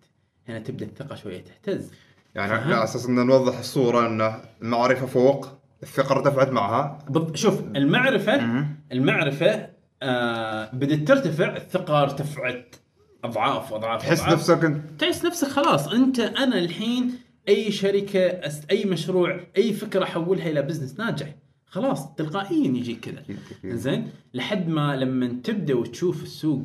[0.48, 1.90] هنا تبدأ الثقة شوية تهتز
[2.34, 5.48] يعني؟ على أساس إن نوضح الصورة انه المعرفة فوق
[5.82, 6.98] الثقة ارتفعت معها
[7.34, 8.66] شوف المعرفة.
[8.92, 9.73] المعرفة
[10.04, 12.76] آه بدت ترتفع الثقة ارتفعت
[13.24, 14.32] أضعاف أضعاف تحس أضعاف.
[14.32, 17.10] نفسك انت تحس نفسك خلاص أنت أنا الحين
[17.48, 21.34] أي شركة أس- أي مشروع أي فكرة احولها إلى بزنس ناجح.
[21.66, 23.22] خلاص تلقائيا يجيك كذا.
[23.64, 26.64] زين؟ لحد ما لما تبدأ وتشوف السوق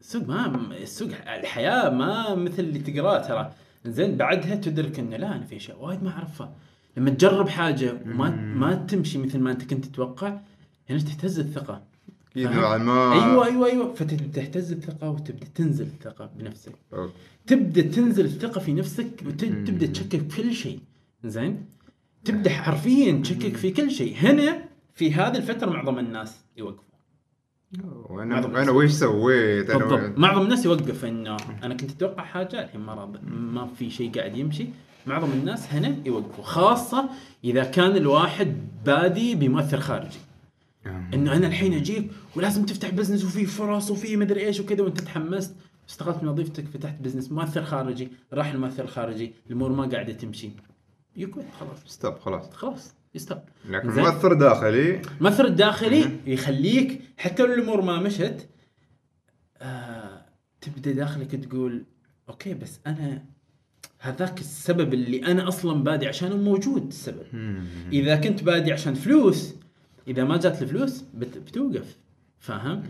[0.00, 3.52] السوق ما السوق الحياة ما مثل اللي تقراه ترى.
[3.86, 6.52] زين؟ بعدها تدرك إنه لا أنا في أشياء وايد ما أعرفها.
[6.96, 10.40] لما تجرب حاجة وما ما تمشي مثل ما أنت كنت تتوقع
[10.90, 11.82] هنا تهتز الثقة.
[12.30, 13.12] أكيد؟ نوعا ما.
[13.12, 13.94] أيوه أيوه أيوه.
[13.94, 16.72] فتبدا تهتز الثقه وتبدأ تنزل الثقة بنفسك.
[16.92, 17.12] أوكي.
[17.46, 20.78] تبدأ تنزل الثقة في نفسك وتبدا تشكك في كل شيء.
[21.24, 21.64] زين؟
[22.24, 24.16] تبدأ حرفيا تشكك في كل شيء.
[24.16, 24.64] هنا
[24.94, 26.88] في هذه الفترة معظم الناس يوقفوا.
[28.08, 30.18] وأنا أنا ويش سويت؟ أنا بالضبط.
[30.18, 34.36] معظم الناس يوقف إنه أنا كنت أتوقع حاجة الحين ما راضي ما في شيء قاعد
[34.36, 34.66] يمشي.
[35.06, 37.08] معظم الناس هنا يوقفوا خاصة
[37.44, 40.18] إذا كان الواحد بادي بمؤثر خارجي.
[41.14, 45.54] إنه أنا الحين اجيك ولازم تفتح business وفي فرص وفي مدري إيش وكذا وأنت تحمست.
[45.88, 50.50] استقلت من وظيفتك فتحت business مؤثر خارجي راح المؤثر الخارجي الأمور ما قاعدة تمشي.
[51.16, 51.78] يقول خلاص.
[51.86, 52.50] stop خلاص.
[52.50, 54.04] خلاص ي stop لكن زين.
[54.04, 55.02] مؤثر داخلي.
[55.18, 58.48] المؤثر الداخلي يخليك حتى لو الأمور ما مشت
[59.56, 60.24] آه
[60.60, 61.84] تبدأ داخلك تقول
[62.28, 63.24] okay بس أنا
[63.98, 67.26] هذاك السبب اللي أنا أصلا بادي عشانه موجود السبب.
[67.92, 69.54] إذا كنت بادي عشان فلوس
[70.08, 71.96] إذا ما جات الفلوس بت- بتوقف
[72.38, 72.82] فاهم؟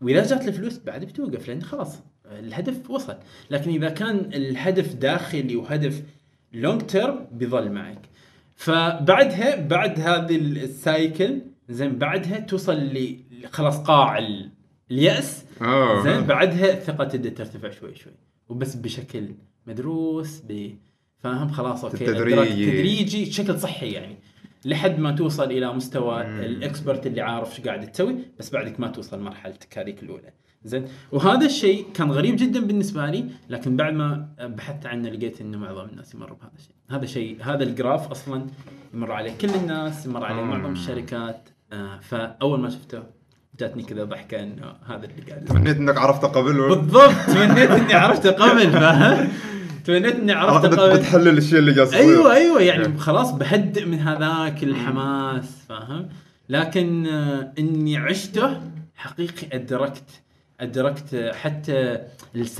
[0.00, 3.16] وإذا جات الفلوس بعد بتوقف لأن خلاص الهدف وصل.
[3.50, 6.02] لكن إذا كان الهدف داخلي وهدف
[6.52, 7.98] long term بيظل معك.
[8.56, 13.16] فبعدها بعد هذه ال cycle زين بعدها توصل ل
[13.50, 14.50] خلاص قاع ال-
[14.90, 15.44] اليأس.
[15.62, 16.02] آه.
[16.04, 18.12] زين بعدها الثقة تبدأ ترتفع شوي شوي.
[18.48, 19.28] وبس بشكل
[19.66, 20.70] مدروس ب
[21.18, 22.66] فاهم؟ خلاص okay تدريجي.
[22.66, 24.16] تدريجي بشكل صحي يعني.
[24.64, 28.88] لحد ما توصل إلى مستوى ال expert اللي عارف إيش قاعد تسوي بس بعدك ما
[28.88, 30.32] توصل مرحلتك هذيك الأولى.
[30.64, 35.58] زين؟ وهذا الشيء كان غريب جدا بالنسبة لي لكن بعد ما بحثت عنه لقيت إنه
[35.58, 36.74] معظم الناس يمروا بهذا الشيء.
[36.90, 38.46] هذا شيء هذا الجراف أصلا
[38.94, 39.32] يمر عليه.
[39.40, 41.48] كل الناس يمر عليه معظم الشركات.
[41.72, 43.02] آه فأول ما شفته
[43.60, 45.44] جاتني كذا ضحكة إنه هذا اللي قاعد.
[45.44, 46.68] تمنيت إنك عرفته قبل.
[46.68, 49.28] بالضبط تمنيت إني عرفته قبل فاهم؟
[49.84, 50.32] تمنيت اني
[50.68, 50.96] بت- قبل.
[50.98, 51.98] بتحلل الشيء اللي يصير.
[51.98, 56.08] أيوه أيوه يعني خلاص بهدئ من هذاك الحماس فاهم؟
[56.48, 58.60] لكن آه، إني عشته
[58.96, 60.04] حقيقي أدركت
[60.60, 61.98] أدركت حتى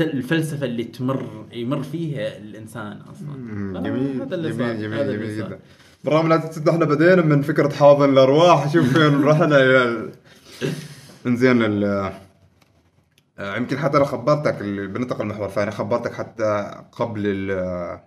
[0.00, 3.76] الفلسفة اللي تمر يمر فيها الإنسان أصلا.
[3.78, 5.36] آه، جميل هذا اللي جميل جميل هذا جميل.
[5.36, 5.58] جدا.
[6.04, 10.10] بالرغم ان إحنا بدينا من فكرة حاضن الأرواح شوف فين رحنا إلى ال-
[11.26, 11.62] انزين
[13.38, 18.00] آه، يمكن حتى أنا خبرتك ال- بننتقل المحور الثاني خبرتك حتى قبل ال-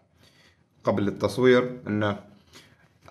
[0.83, 2.19] قبل التصوير انه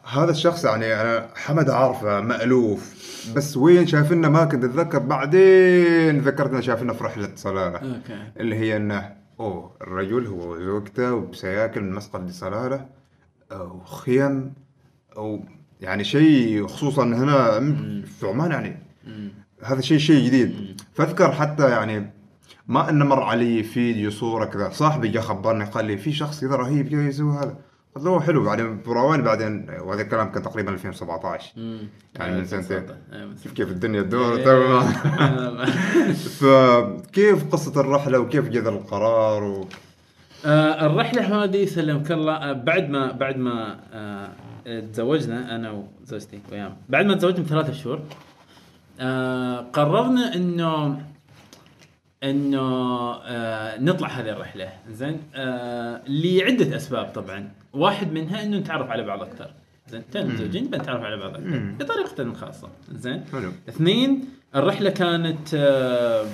[0.05, 2.95] هذا الشخص يعني أنا حمد عارفه مألوف
[3.37, 7.79] بس وين شايفنا ما كنت أتذكر بعدين ذكرتنا شايفنا في رحلة صلالة.
[7.79, 8.23] أوكي.
[8.37, 12.87] اللي هي إنه أوه الرجل هو وزوجته وسياكل من مسقط لصلالة
[13.53, 14.53] أو خيم
[15.17, 15.45] أو
[15.81, 17.61] يعني شيء خصوصا هنا
[18.05, 18.79] في عمان يعني.
[19.07, 19.33] مم.
[19.67, 20.81] هذا شيء شيء جديد.
[20.95, 22.11] فأذكر حتى يعني
[22.69, 26.57] ما انه مر علي فيديو صورة كذا صاحبي جا خبرني قال لي في شخص كذا
[26.57, 27.57] رهيب جاي يسوي هذا.
[27.95, 31.79] قلت له حلو بعدين براواني بعدين وهذا الكلام كان تقريبا 2017 مم.
[32.15, 32.83] يعني من سنتين.
[33.13, 34.53] أيوة، شوف كيف الدنيا تدور؟ إيه،
[35.49, 35.65] الله.
[36.41, 39.69] فكيف قصة الرحلة وكيف جذر القرار و...
[40.47, 44.29] آه، الرحلة هذه سلمك الله آه، بعد ما بعد ما آه،
[44.93, 48.01] تزوجنا أنا وزوجتي ويام بعد ما تزوجنا بثلاثة شهور
[49.01, 51.03] آه، قررنا انه
[52.23, 52.61] إنه
[53.15, 54.69] آه، نطلع هذه الرحلة.
[54.91, 57.51] زين؟ آه، لعدة أسباب طبعا.
[57.73, 59.51] واحد منها إنه نتعرف على بعض أكثر
[59.89, 61.75] زين؟ تونا متزوجين بنتعرف على بعض أكثر.
[61.79, 63.53] بطريقتنا الخاصه زين؟ حلو.
[63.69, 66.27] اثنين الرحلة كانت آه،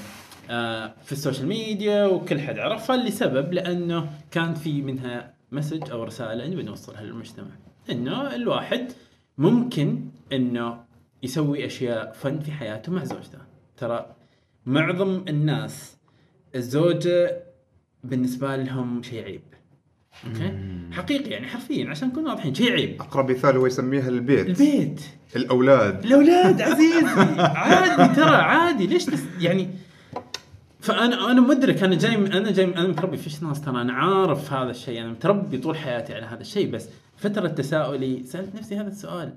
[0.51, 6.05] آه، في ال social media وكل حد عرفها لسبب لأنه كان في منها message أو
[6.05, 7.46] رسالة نبي نوصلها للمجتمع.
[7.90, 8.92] إنه الواحد
[9.38, 10.01] ممكن
[10.33, 10.79] إنه
[11.23, 13.39] يسوي أشياء fun في حياته مع زوجته.
[13.77, 14.17] ترى
[14.67, 15.97] معظم الناس
[16.55, 17.43] الزوجة
[18.05, 19.43] بالنسبة لهم شيء عيب.
[20.27, 20.59] أوكي؟
[20.93, 23.01] حقيقي يعني حرفيا عشان نكون واضحين شيء عيب.
[23.01, 24.47] أقرب مثال هو يسميها البيت.
[24.47, 25.01] البيت.
[25.37, 26.05] الأولاد.
[26.05, 27.41] الأولاد عزيزي.
[27.41, 28.87] عادي ترى عادي.
[28.87, 29.69] ليش تس؟ يعني
[30.81, 34.71] فأنا أنا مدرك أنا جاي أنا جاي أنا متربي فيش ناس ترى أنا عارف هذا
[34.71, 35.01] الشيء.
[35.01, 39.35] أنا متربي طول حياتي على هذا الشيء بس فترة تساؤلي سألت نفسي هذا السؤال.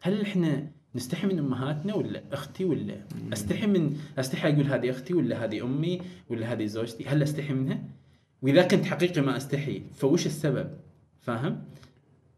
[0.00, 2.96] هل إحنا نستحي من أمهاتنا ولا أختي ولا
[3.32, 7.78] أستحي من أستحي أقول هذه أختي ولا هذه أمي ولا هذه زوجتي هل أستحي منها؟
[8.42, 10.70] وإذا كنت حقيقي ما أستحي فوش السبب؟
[11.20, 11.62] فاهم؟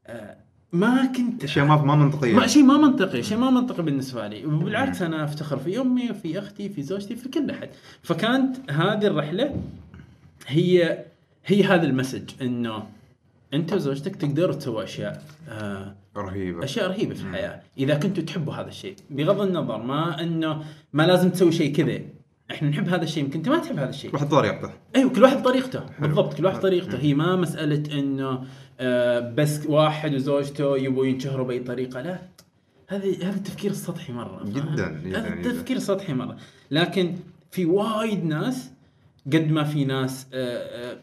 [0.06, 0.36] آه
[0.72, 4.46] ما كنت أشياء ما ما منطقية ما شيء ما منطقي شيء ما منطقي بالنسبة لي
[4.46, 7.68] وبالعكس أنا أفتخر في أمي وفي أختي في زوجتي في كل أحد
[8.02, 9.62] فكانت هذه الرحلة
[10.46, 11.04] هي
[11.46, 12.86] هي هذا المسج إنه
[13.54, 16.64] أنت وزوجتك تقدروا تسووا أشياء آه رهيبة.
[16.64, 17.62] أشياء رهيبة في الحياة.
[17.78, 22.00] إذا كنتوا تحبوا هذا الشيء بغض النظر ما انه ما لازم تسوي شيء كذا.
[22.50, 24.14] إحنا نحب هذا الشيء يمكن أنت ما تحب هذا الشيء.
[24.14, 24.70] واحد طريقته.
[24.96, 26.98] أيوه كل واحد بطريقته بالضبط كل واحد طريقته.
[26.98, 28.44] هي ما مسألة إنه
[28.80, 32.18] آه بس واحد وزوجته يبغوا ينشهروا بأي طريقة لا.
[32.88, 34.44] هذه هذا التفكير السطحي مرة.
[34.44, 35.34] فاهم؟ جداً، هذا.
[35.34, 36.36] التفكير سطحي مرة.
[36.70, 37.14] لكن
[37.50, 38.70] في وايد ناس
[39.26, 40.98] قد ما في ناس آه آه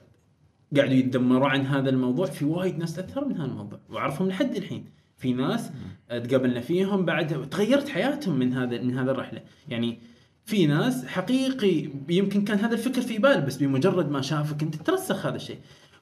[0.78, 4.86] قاعدوا يتدمروا عن هذا الموضوع في وايد ناس تاثروا من هذا الموضوع وأعرفهم لحد الحين.
[5.24, 5.72] في ناس
[6.10, 9.42] تقابلنا فيهم بعد تغيرت حياتهم من هذا من هذا الرحلة.
[9.70, 10.00] يعني
[10.46, 15.26] في ناس حقيقي يمكن كان هذا الفكر في باله بس بمجرد ما شافك أنت ترسخ
[15.26, 15.58] هذا الشيء.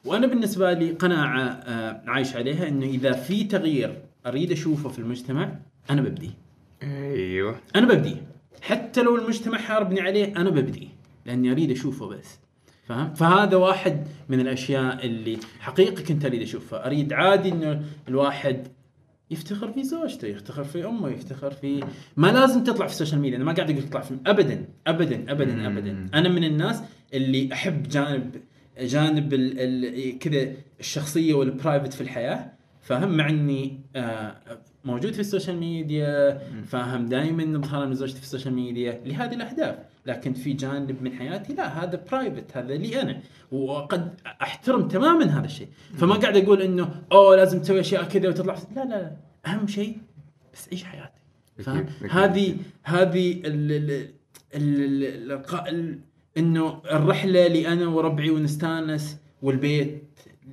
[0.06, 5.56] وأنا بالنسبة لي قناعة آه، عايش عليها إنه إذا في تغيير أريد أشوفه في المجتمع
[5.90, 6.38] أنا ببديه
[6.84, 7.56] أيوه.
[7.76, 8.28] أنا ببديه
[8.62, 10.88] حتى لو المجتمع حاربني عليه أنا ببديه
[11.26, 12.40] لأني أريد أشوفه بس.
[12.88, 16.86] فاهم فهذا واحد من الأشياء اللي حقيقي كنت أريد أشوفها.
[16.86, 18.68] أريد عادي إنه الواحد
[19.32, 21.84] يفتخر في زوجته يفتخر في أمه يفتخر في
[22.18, 25.32] ما لازم تطلع في ال social media أنا ما قاعد أقول تطلع في ابدا ابدا
[25.32, 26.10] ابدا ابدا.
[26.14, 26.82] أنا من الناس
[27.14, 28.36] اللي أحب جانب
[28.80, 34.36] جانب ال ال كذا الشخصية وال private في الحياة فاهم مع اني آه
[34.86, 39.34] موجود في ال social media فاهم دائما نظهر من زوجتي في ال social media لهذه
[39.34, 39.76] الأهداف.
[40.06, 43.20] لكن في جانب من حياتي لا هذا private هذا لي أنا.
[43.52, 45.68] وقد أحترم تماما هذا الشيء.
[45.98, 48.56] فما قاعد أقول إنه أوه لازم تسوي أشياء كذا وتطلع.
[48.76, 49.12] لا لا لا.
[49.46, 49.98] أهم شيء
[50.54, 51.22] بس عيش حياتي
[51.60, 51.86] فاهم.
[52.10, 54.08] هذه هذه ال- ال-
[54.56, 56.00] ال- ال- الق- ال-
[56.38, 60.04] إنه الرحلة لي أنا وربعي ونستأنس والبيت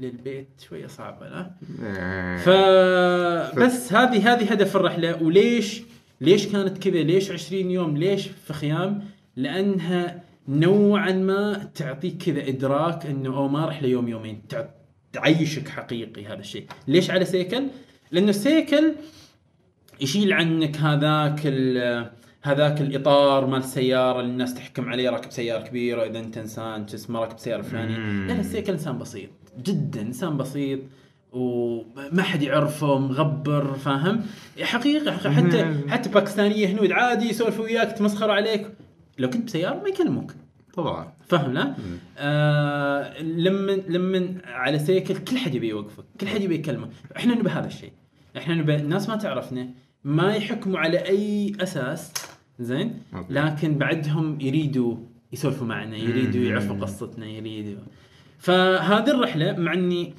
[0.01, 1.51] للبيت شوية صعبة لا
[1.83, 2.37] إيه.
[2.37, 5.83] فبس هذه هذه هدف الرحلة وليش
[6.21, 9.05] ليش كانت كذا؟ ليش 20 يوم؟ ليش في خيام؟
[9.37, 14.69] لأنها نوعا ما تعطيك كذا إدراك إنه أو ما رحلة يوم يومين تع-
[15.13, 16.67] تعيشك حقيقي هذا الشيء.
[16.89, 17.63] ليش على سيكل؟
[18.13, 18.95] لأنه السيكل
[20.01, 22.11] يشيل عنك هذاك ال-
[22.43, 26.95] هذاك الإطار مال السياره اللي الناس تحكم عليه راكب سيارة كبيرة إذا أنت إنسان شو
[26.95, 27.97] اسمه راكب سيارة فلانية.
[28.27, 29.31] لا السيكل إنسان بسيط.
[29.63, 30.81] جدا إنسان بسيط
[31.33, 34.23] وما حد يعرفه مغبر فاهم؟
[34.63, 35.33] حقيقة حقيقة.
[35.33, 35.75] حتى.
[35.89, 38.67] حتى باكستانية هنود عادي يسولفوا وياك يتمسخروا عليك.
[39.19, 40.33] لو كنت بسيارة ما يكلموك.
[40.75, 41.13] طبعا.
[41.27, 41.75] فاهم؟ لا؟
[42.19, 47.51] آه لما لما على سيكل كل حد يبي يوقفك، كل حد يبي يكلمك، إحنا نبي
[47.51, 47.93] هذا الشيء.
[48.37, 49.69] إحنا نبي الناس ما تعرفنا،
[50.05, 52.13] ما يحكموا على أي أساس.
[52.59, 54.97] زين؟ لكن بعدهم يريدوا
[55.33, 56.41] يسولفوا معنا، يريدوا.
[56.41, 57.83] يعرفوا قصتنا، يريدوا.
[58.39, 60.15] فهذه الرحلة مع إني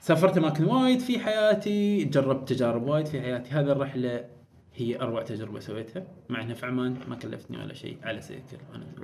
[0.00, 4.24] سافرت أماكن وايد في حياتي، جربت تجارب وايد في حياتي، هذه الرحلة
[4.76, 8.56] هي أروع تجربة سويتها، مع إنها في عمان ما كلفتني ولا شيء على سيكل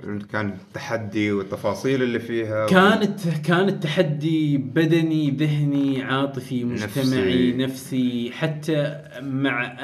[0.03, 7.57] أنا كان التحدي والتفاصيل اللي فيها كانت كانت تحدي بدني ذهني عاطفي مجتمعي نفسي.
[7.57, 9.75] نفسي, حتى مع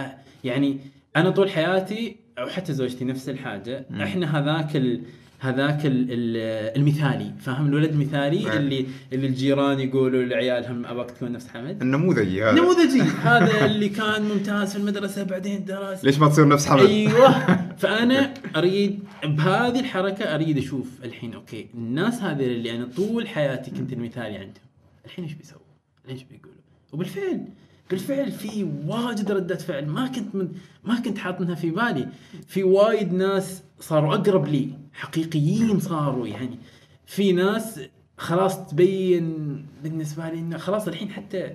[0.43, 0.79] يعني
[1.15, 4.01] أنا طول حياتي أو حتى زوجتي نفس الحاجة مم.
[4.01, 5.01] إحنا هذاك ال
[5.39, 6.37] هذاك ال ال
[6.77, 8.57] المثالي فاهم الولد مثالي نعم.
[8.57, 14.21] اللي اللي الجيران يقولوا لعيالهم أبغاك تكون نفس حمد النموذجي هذا نموذجي هذا اللي كان
[14.21, 20.35] ممتاز في المدرسة بعدين درس ليش ما تصير نفس حمد؟ أيوه فأنا اريد بهذه الحركة
[20.35, 24.67] أريد أشوف الحين أوكي الناس هذه اللي أنا طول حياتي كنت المثالي عندهم
[25.05, 25.61] الحين إيش بيسووا؟
[26.09, 26.57] إيش بيقولوا؟
[26.93, 27.45] وبالفعل
[27.89, 29.85] بالفعل في واجد ردات فعل.
[29.87, 30.51] ما كنت من
[30.83, 32.07] ما كنت حاطنها في بالي.
[32.47, 34.69] في وايد ناس صاروا أقرب لي.
[34.93, 36.59] حقيقيين صاروا يعني.
[37.05, 37.79] في ناس
[38.17, 41.53] خلاص تبين بالنسبة لي إنه خلاص الحين حتى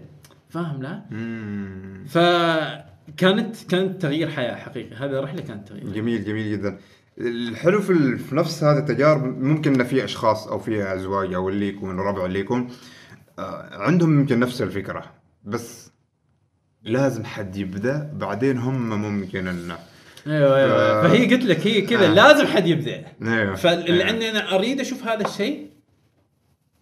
[0.48, 1.02] فاهم لا؟
[2.08, 4.96] فكانت كانت تغيير حياة حقيقي.
[4.96, 5.92] هذه الرحله كانت تغيير.
[5.92, 6.78] جميل جميل جدا.
[7.18, 11.48] الحلو في, ال- في نفس هذه التجارب ممكن ان في أشخاص أو في أزواج أو
[11.48, 12.68] اللي يكون ربع اللي يكون
[13.38, 15.04] آه، عندهم يمكن نفس الفكرة.
[15.44, 15.91] بس
[16.84, 19.76] لازم حد يبدأ بعدين هم ممكن إنه.
[20.26, 21.02] أيوه أيوه.
[21.02, 22.14] ف- فهي قلت لك هي كذا آه.
[22.14, 23.04] لازم حد يبدأ.
[23.22, 23.54] أيوه.
[23.54, 25.66] فلاني أنا أريد أشوف هذا الشيء.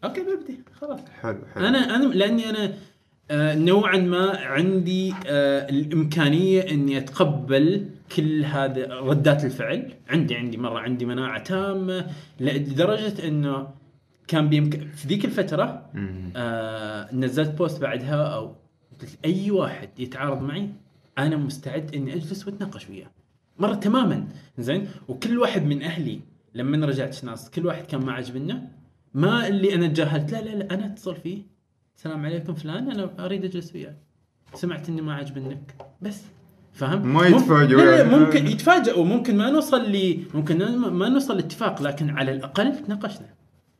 [0.04, 0.54] أوكي ببدأ.
[0.80, 1.00] خلاص.
[1.22, 1.66] حلو حلو.
[1.66, 2.72] أنا أنا لأني أنا
[3.30, 7.86] آه، نوعا ما عندي آه، الإمكانية إني أتقبل
[8.16, 9.92] كل هذا ردات الفعل.
[10.08, 12.06] عندي عندي مرة عندي مناعة تامة
[12.40, 13.68] لدرجة إنه
[14.28, 15.90] كان بيمكن في ذيك الفترة.
[16.36, 18.56] آه نزلت بوست بعدها أو
[19.24, 20.68] أي واحد يتعارض معي
[21.18, 23.10] أنا مستعد إني أجلس وأتناقش وياه.
[23.58, 24.28] مرة تماما.
[24.58, 26.20] زين؟ وكل واحد من أهلي
[26.54, 28.68] لما رجعت ناس كل واحد كان ما عجبنه.
[29.14, 31.42] ما اللي أنا تجاهلت لا لا لا أنا أتصل فيه.
[31.96, 33.96] السلام عليكم فلان أنا أريد أجلس وياك.
[34.54, 35.74] سمعت إني ما عجبنك.
[36.02, 36.22] بس.
[36.72, 38.16] فاهم ما يتفاجئوا يعني.
[38.16, 43.34] ممكن يتفاجئوا ممكن ما نوصل لي ممكن ما ما نوصل لاتفاق لكن على الأقل تناقشنا.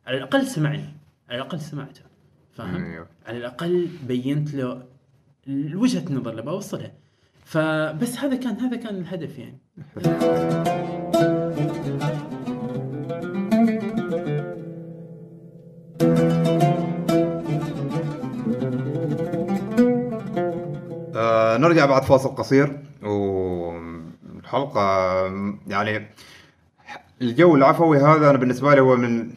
[0.07, 0.85] على الأقل سمعني.
[1.29, 2.01] على الأقل سمعته.
[2.51, 3.07] فاهم أيوه.
[3.25, 4.83] على الأقل بينت له
[5.47, 6.91] وجهة النظر اللي بوصلها
[7.45, 9.59] فبس هذا كان هذا كان الهدف يعني.
[21.15, 24.81] آه نرجع بعد فاصل قصير والحلقة
[25.67, 26.07] يعني
[27.21, 29.31] الجو العفوي هذا أنا بالنسبة لي هو من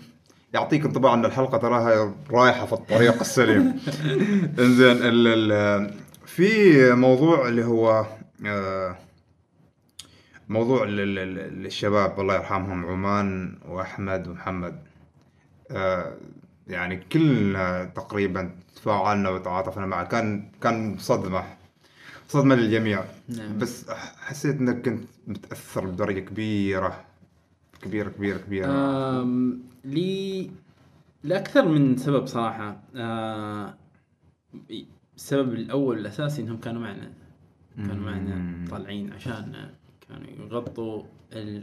[0.55, 3.81] يعطيك انطباع أن الحلقة تراها رايحة في الطريق السليم.
[4.59, 5.95] إنزين ال ال
[6.27, 8.07] في موضوع اللي هو
[8.47, 8.97] آه
[10.49, 14.83] موضوع الشباب الله يرحمهم عمان وأحمد ومحمد.
[15.71, 16.13] آه
[16.69, 20.05] يعني كلنا تقريبا تفاعلنا وتعاطفنا معه.
[20.05, 21.45] كان كان صدمة
[22.29, 23.05] صدمة للجميع.
[23.29, 23.59] نعم.
[23.59, 23.91] بس
[24.27, 27.01] حسيت إنك كنت متأثر بدرجة كبيرة.
[27.85, 30.51] كبيرة كبيرة آم، لي
[31.25, 32.83] لأكثر من سبب صراحة.
[32.97, 33.75] آه،
[35.17, 37.13] السبب الأول الأساسي إنهم كانوا معنا.
[37.77, 38.65] كانوا معنا.
[38.71, 39.71] طالعين عشان
[40.09, 41.03] كانوا يغطوا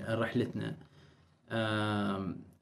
[0.09, 0.75] رحلتنا.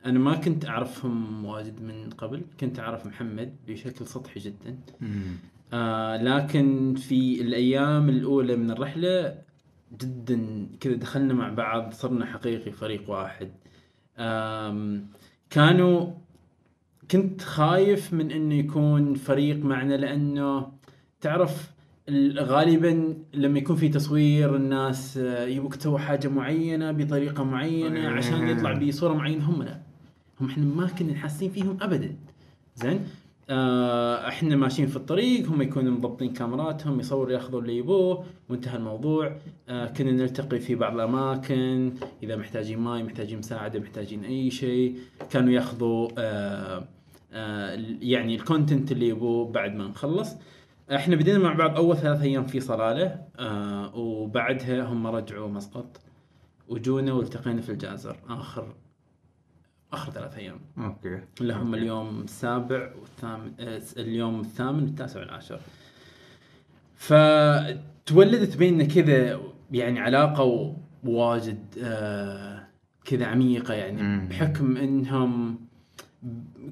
[0.05, 2.41] أنا ما كنت أعرفهم واجد من قبل.
[2.60, 4.78] كنت أعرف محمد بشكل سطحي جدا.
[5.74, 9.41] آه لكن في الأيام الأولى من الرحلة
[9.97, 13.49] جدا كذا دخلنا مع بعض صرنا حقيقي فريق واحد.
[15.49, 16.11] كانوا
[17.11, 20.71] كنت خايف من إنه يكون فريق معنا لأنه
[21.21, 21.71] تعرف
[22.09, 28.47] ال- غالبا لما يكون في تصوير الناس آه، يبوك تسوي حاجة معينة بطريقة معينة عشان
[28.47, 29.79] يطلع بصورة معينة هم لا.
[30.41, 32.15] هم إحنا ما كنا حاسين فيهم ابدا.
[32.75, 33.07] زين؟
[33.50, 39.36] إحنا ماشيين في الطريق هم يكونوا مضبطين كاميراتهم يصوروا ياخذوا اللي يبوه وانتهى الموضوع.
[39.70, 41.93] آه كنا نلتقي في بعض الأماكن
[42.24, 44.97] إذا محتاجين ماي محتاجين مساعدة محتاجين أي شيء.
[45.32, 46.84] كانوا ياخذوا آه
[47.34, 50.30] آه يعني ال content اللي يبوه بعد ما نخلص.
[50.95, 56.02] إحنا بدينا مع بعض أول ثلاث أيام في صلالة آه وبعدها هم رجعوا مسقط
[56.68, 58.74] وجونا والتقينا في الجازر آخر
[59.93, 60.59] آخر ثلاث أيام.
[60.77, 61.19] أوكي.
[61.41, 65.59] اللي هم اليوم السابع والثامن آه، اليوم الثامن والتاسع والعاشر.
[66.95, 69.39] فتولدت بيننا كذا
[69.71, 72.67] يعني علاقة واجد آه
[73.05, 74.27] كذا عميقة يعني مم.
[74.29, 75.59] بحكم إنهم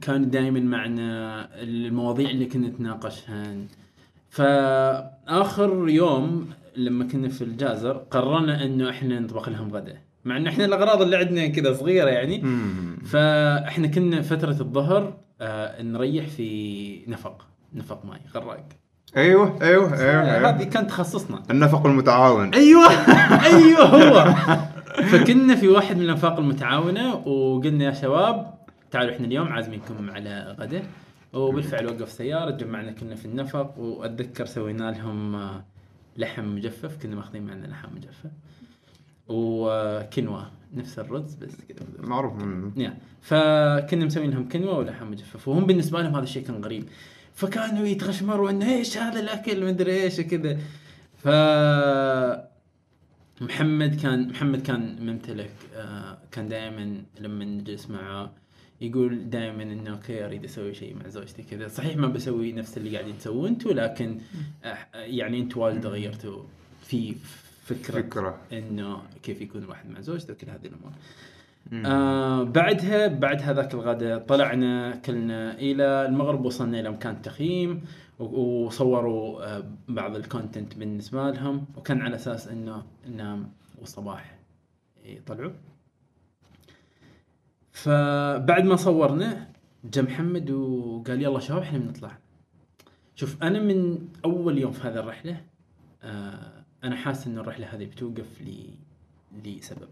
[0.01, 3.55] كانوا دائما معنا المواضيع اللي كنا نتناقشها
[4.29, 10.65] فآخر يوم لما كنا في الجازر قررنا إنه إحنا نطبخ لهم غدا مع انه إحنا
[10.65, 12.43] الأغراض اللي عندنا كذا صغيرة يعني.
[13.05, 18.65] فإحنا كنا فترة الظهر آه نريح في نفق نفق ماي غراق.
[19.17, 20.63] أيوه أيوه أيوه, هذه أيوة.
[20.63, 21.43] كان تخصصنا.
[21.51, 22.53] النفق المتعاون.
[22.53, 22.87] أيوه
[23.53, 24.35] أيوه هو.
[25.03, 28.53] فكنا في واحد من الأنفاق المتعاونة وقلنا يا شباب
[28.91, 30.83] تعالوا إحنا اليوم عازمينكم على غدا
[31.33, 35.65] وبالفعل وقف سيارة جمعنا كنا في النفق وأتذكر سوينا لهم آه،
[36.17, 38.31] لحم مجفف كنا ماخذين معنا لحم مجفف.
[39.29, 42.07] وكنوه نفس الرز بس كذا.
[42.07, 42.33] معروف.
[42.77, 45.47] يا فكنا مسوين لهم كنوه ولحم مجفف.
[45.47, 46.83] وهم بالنسبة لهم هذا الشيء كان غريب.
[47.33, 50.57] فكانوا يتغشمروا إنه إيش هذا الأكل مدري إيش وكذا.
[51.17, 51.27] ف
[53.41, 58.31] محمد كان محمد كان ممتلك آه، كان دائما لما نجلس معه
[58.81, 61.67] يقول دائما إنه أوكي أريد أسوي شيء مع زوجتي كذا.
[61.67, 64.19] صحيح ما بسوي نفس اللي قاعدين تسووه أنتم لكن
[64.63, 66.43] آه، يعني أنتم واجد غيرتوا
[66.81, 67.15] في
[67.67, 68.37] فكرة فكرة.
[68.53, 70.91] إنه كيف يكون الواحد مع زوجته وكل هذه الأمور.
[71.85, 77.81] آه بعدها بعد هذاك الغداء طلعنا كلنا إلى المغرب وصلنا إلى مكان تخييم
[78.19, 84.37] وصوروا آه بعض الكونتنت بالنسبة لهم وكان على أساس إنه ننام والصباح
[85.05, 85.51] يطلعوا
[87.71, 89.47] فبعد ما صورنا
[89.83, 92.17] جاء محمد وقال يلا شباب إحنا بنطلع
[93.15, 95.41] شوف أنا من أول يوم في هذه الرحلة
[96.03, 98.69] آه أنا حاسس إن الرحلة هذه بتوقف لي
[99.45, 99.89] لسبب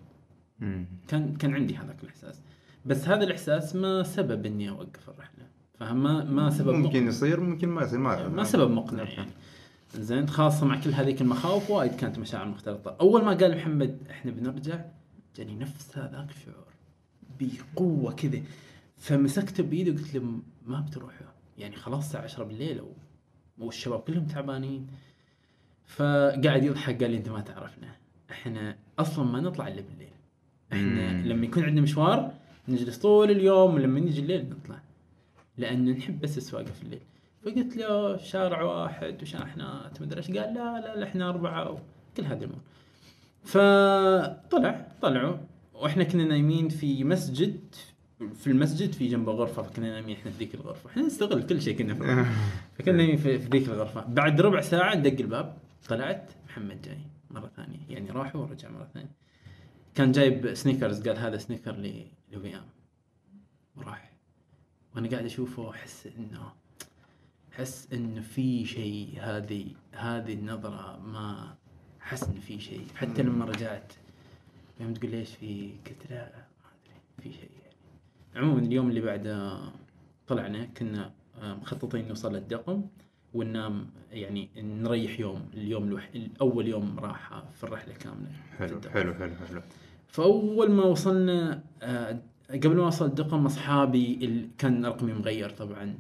[0.60, 0.86] مم.
[1.08, 2.42] كان كان عندي هذاك الإحساس.
[2.86, 5.48] بس هذا الإحساس ما سبب إني أوقف الرحلة.
[5.80, 9.32] فاهم؟ ما ما سبب ممكن يصير ممكن ما يصير ما ما سبب مقنع يعني.
[9.96, 12.98] زين خاصة مع كل هذيك المخاوف وايد كانت مشاعر مختلطة.
[13.02, 14.86] أول ما قال محمد إحنا بنرجع
[15.36, 16.66] جاني نفس هذاك الشعور.
[17.40, 18.42] بقوة كذا.
[18.98, 21.28] فمسكته بإيدي وقلت له ما بتروحوا؟
[21.58, 22.82] يعني خلاص الساعة 10 بالليل.
[23.58, 24.88] والشباب كلهم تعبانين.
[25.86, 27.88] فقاعد يضحك قال لي أنت ما تعرفنا.
[28.32, 30.10] إحنا أصلا ما نطلع إلا بالليل.
[30.74, 31.26] إحنا مم.
[31.26, 32.34] لما يكون عندنا مشوار
[32.68, 34.80] نجلس طول اليوم ولما نجي الليل نطلع.
[35.58, 37.02] لأن نحب بس السواقة في الليل.
[37.46, 40.28] فقلت له شارع واحد وشاحنات مدري إيش.
[40.28, 41.72] قال لا لا لا إحنا أربعة.
[41.72, 42.62] وكل هذه الأمور.
[43.44, 45.38] فطلع طلعوا.
[45.74, 47.60] وإحنا كنا نايمين في مسجد
[48.36, 50.90] في المسجد في جنبه غرفة فكنا نايمين إحنا في ذيك الغرفة.
[50.90, 52.26] إحنا نستغل كل شيء كنا في.
[52.78, 54.06] فكنا نايمين في ذيك الغرفة.
[54.08, 55.58] بعد ربع ساعة دق الباب.
[55.88, 57.00] طلعت محمد جاي
[57.32, 59.12] مرة ثانية يعني راح ورجع مرة ثانية.
[59.96, 62.66] كان جايب سنيكرز قال هذا سنيكر لويام
[63.76, 64.12] وراح.
[64.96, 66.54] وأنا قاعد أشوفه واحس إنه
[67.54, 71.56] أحس إنه في شيء هذه هذه النظرة ما
[72.02, 72.88] أحس إنه في شيء.
[72.96, 73.94] حتى لما رجعت
[74.80, 76.32] يوم تقول ليش في؟ قلت لا
[76.64, 77.76] ما أدري في شيء يعني.
[78.36, 79.60] عموما اليوم اللي بعده
[80.28, 82.88] طلعنا كنا مخططين نوصل للدقم.
[83.36, 86.10] وننام يعني نريح يوم اليوم الوح...
[86.42, 88.32] اول يوم راحة في الرحلة كاملة.
[88.58, 88.82] حلو.
[88.94, 89.62] حلو حلو حلو.
[90.08, 92.20] فأول ما وصلنا آه،
[92.50, 94.50] قبل ما أوصل الدقم أصحابي ال...
[94.58, 95.98] كان رقمي مغير طبعا.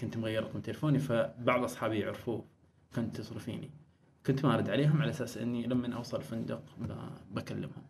[0.00, 2.44] كنت مغير رقم تليفوني فبعض أصحابي يعرفوه.
[2.96, 3.70] كنت يتصلوا فيني
[4.26, 6.62] كنت ما أرد عليهم على أساس إني لما أوصل الفندق
[7.30, 7.82] بكلمهم.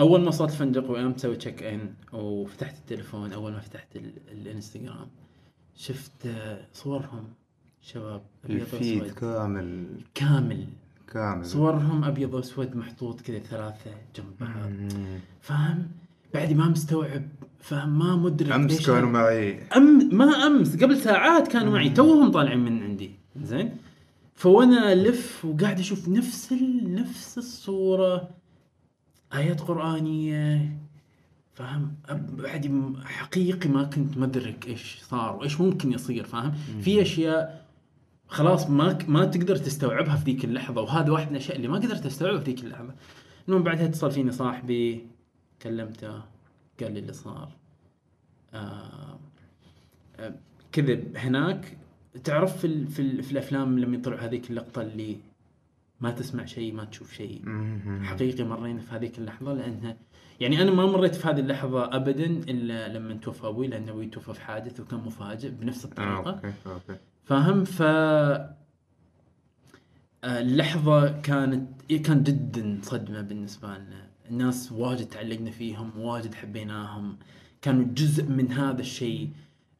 [0.00, 4.12] أول ما وصلت الفندق وقمت أسوي تشيك ان وفتحت التليفون أول ما فتحت ال...
[4.32, 5.08] الانستغرام
[5.76, 6.28] شفت
[6.72, 7.24] صورهم
[7.82, 9.10] شباب أبيض وأسود.
[9.10, 9.86] كامل.
[10.14, 10.66] كامل.
[11.12, 11.46] كامل.
[11.46, 14.72] صورهم أبيض وأسود محطوط كذا ثلاثة جنب بعض.
[15.40, 15.88] فاهم؟
[16.34, 19.10] بعدي ما مستوعب فاهم؟ ما مدرك أمس كانوا.
[19.10, 19.62] معي.
[19.76, 21.90] أم ما أمس قبل ساعات كانوا معي.
[21.90, 23.10] توهم طالعين من عندي.
[23.42, 23.76] زين؟
[24.34, 26.94] فوانا ألف وقاعد أشوف نفس ال...
[26.94, 28.28] نفس الصورة.
[29.34, 30.78] آيات قرآنية
[31.56, 31.94] فاهم؟
[32.68, 37.66] م- حقيقي ما كنت مدرك إيش صار وإيش ممكن يصير فاهم؟ في أشياء
[38.28, 42.06] خلاص ما ما تقدر تستوعبها في ذيك اللحظة وهذا واحد من الأشياء اللي ما قدرت
[42.06, 42.94] أستوعبها في ذيك اللحظة.
[43.48, 45.06] المهم بعدها اتصل فيني صاحبي
[45.62, 46.12] كلمته
[46.80, 47.48] قال لي اللي صار.
[48.54, 49.18] آه
[50.16, 50.34] آه،
[50.72, 51.76] كذب هناك.
[52.24, 55.16] تعرف في, ال- في, ال- في الأفلام لما يطلعوا هذيك اللقطة اللي
[56.00, 57.42] ما تسمع شيء ما تشوف شيء.
[58.02, 59.96] حقيقي مرينا في هذيك اللحظة لأنها
[60.40, 64.34] يعني أنا ما مريت في هذه اللحظة ابدا إلا لما توفى أبوي لأن أبوي توفى
[64.34, 66.30] في حادث وكان مفاجئ بنفس آه، الطريقة.
[66.30, 67.00] okay okay.
[67.24, 68.56] فاهم ف آه،
[70.24, 74.06] اللحظة كانت إيه، كان جدا صدمة بالنسبة لنا.
[74.30, 77.16] الناس واجد تعلقنا فيهم واجد حبيناهم.
[77.62, 79.30] كانوا جزء من هذا الشيء.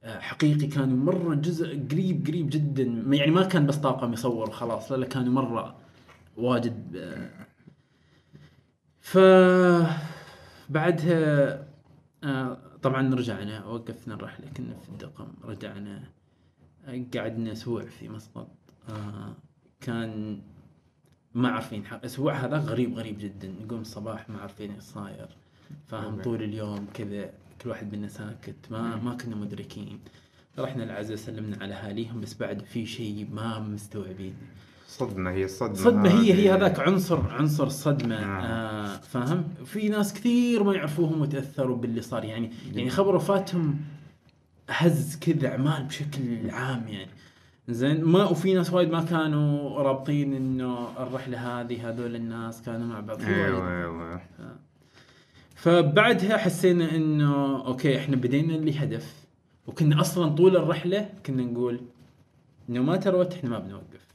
[0.05, 2.83] آه، حقيقي كانوا مرة جزء قريب قريب جدا.
[3.17, 5.77] يعني ما كان بس طاقم يصور وخلاص لا لا كانوا مرة
[6.37, 6.97] واجد.
[9.01, 9.19] ف
[10.69, 11.67] بعدها
[12.25, 16.03] آه، طبعا رجعنا وقفنا الرحلة كنا في الدقم رجعنا
[17.15, 18.49] قعدنا أسبوع في مسقط.
[18.89, 19.35] آه
[19.81, 20.41] كان
[21.35, 23.49] ما عارفين حق أسبوع هذا غريب غريب جدا.
[23.49, 25.29] نقوم الصباح ما عارفين إيش صاير.
[25.87, 26.23] فاهم.
[26.23, 27.31] طول اليوم كذا
[27.63, 30.01] كل واحد منا ساكت ما ما كنا مدركين.
[30.59, 34.35] رحنا العزاء سلمنا على أهاليهم بس بعد في شيء ما مستوعبين.
[34.87, 36.53] صدمة هي الصدمه صدمة هي هي.
[36.53, 38.47] هذاك عنصر عنصر الصدمة آه.
[38.47, 43.81] آه فاهم في ناس كثير ما يعرفوهم وتأثروا باللي صار يعني يعني خبر وفاتهم
[44.71, 47.11] هز كذا اعمال بشكل عام يعني
[47.69, 53.01] زين ما وفي ناس وايد ما كانوا رابطين إنه الرحلة هذه هذول الناس كانوا مع
[53.01, 53.23] بعض.
[53.23, 54.21] أيوه أيوه
[55.55, 59.15] فبعدها حسينا إنه okay إحنا بدينا اللي هدف
[59.67, 61.81] وكنا أصلا طول الرحلة كنا نقول
[62.69, 64.06] انه ما تروت إحنا ما بنوقف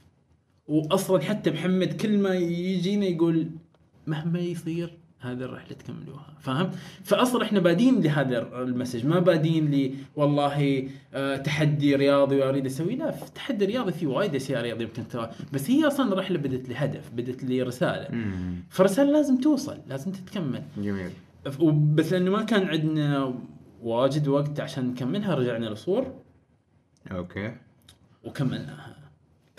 [0.72, 3.50] واصلا حتى محمد كل ما يجينا يقول
[4.06, 6.70] مهما يصير هذه الرحلة تكملوها فاهم؟
[7.04, 12.96] فاصلا إحنا بادين لهذا ال message ما بادين لي والله آه تحدي رياضي وأريد أسوي
[12.96, 16.68] لا في تحدي رياضي في وايد أشياء رياضيه يمكن تسويها بس هي أصلا الرحلة بدت
[16.68, 18.08] لهدف بدت لرسالة.
[18.14, 18.56] مم.
[18.70, 20.62] فرسالة لازم توصل لازم تتكمل.
[20.78, 21.10] جميل.
[21.94, 23.34] بس لأنه ما كان عندنا
[23.82, 26.14] واجد وقت عشان نكملها رجعنا لصور.
[27.12, 27.52] okay.
[28.24, 28.91] وكملناها.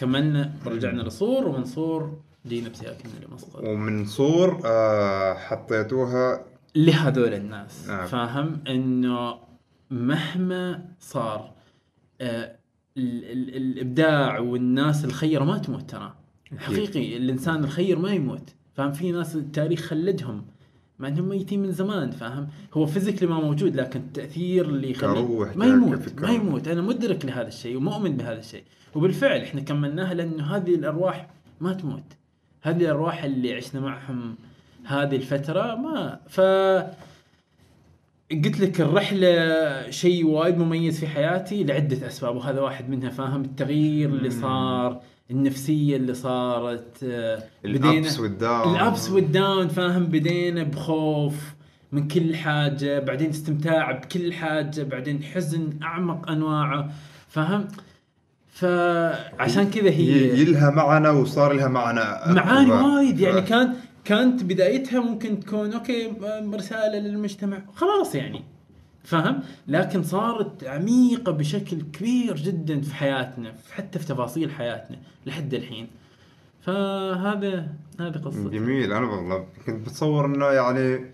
[0.08, 6.45] كملنا رجعنا لصور ومن صور جينا بسياكلنا لمسقط ومن صور آه حطيتوها
[6.76, 7.89] لهذول الناس.
[7.89, 8.06] آه.
[8.06, 9.36] فاهم؟ إنه
[9.91, 11.51] مهما صار
[12.22, 12.56] آه
[12.97, 16.14] ال- ال- الإبداع والناس الخيره ما تموت ترى.
[16.58, 18.49] حقيقي الإنسان الخير ما يموت.
[18.74, 20.45] فاهم؟ في ناس التاريخ خلدهم.
[21.00, 25.56] مع إنهم ميتين من زمان فاهم؟ هو فيزيكلي ما موجود لكن التأثير اللي يخلي كروح،
[25.58, 26.22] ما يموت.
[26.22, 26.68] ما يموت.
[26.68, 28.64] أنا مدرك لهذا الشيء ومؤمن بهذا الشيء.
[28.96, 31.30] وبالفعل إحنا كملناها لأنه هذه الأرواح
[31.62, 32.04] ما تموت.
[32.62, 34.36] هذه الأرواح اللي عشنا معهم
[34.86, 36.41] هذه الفترة ما ف
[38.32, 44.10] قلت لك الرحلة شيء وايد مميز في حياتي لعدة أسباب وهذا واحد منها فاهم؟ التغيير
[44.10, 45.02] اللي صار.
[45.32, 48.76] النفسية اللي صارت آه، الأبس والداون.
[48.76, 51.54] الأبس والداون فاهم؟ بدينا بخوف
[51.92, 56.90] من كل حاجة بعدين استمتاع بكل حاجة بعدين حزن أعمق أنواعه
[57.30, 57.68] فاهم؟
[58.52, 62.72] فعشان كذا هي يلها معنا وصار لها معنا معاني.
[62.72, 63.20] وايد.
[63.20, 63.74] يعني كان
[64.06, 66.14] كانت بدايتها ممكن تكون أوكي
[66.54, 67.62] رسالة للمجتمع.
[67.76, 68.44] خلاص يعني.
[69.04, 75.88] فاهم؟ لكن صارت عميقة بشكل كبير جدا في حياتنا حتى في تفاصيل حياتنا لحد الحين.
[76.62, 77.68] فهذا
[77.99, 81.06] هذه قصه جميل أنا والله كنت بتصور إنه يعني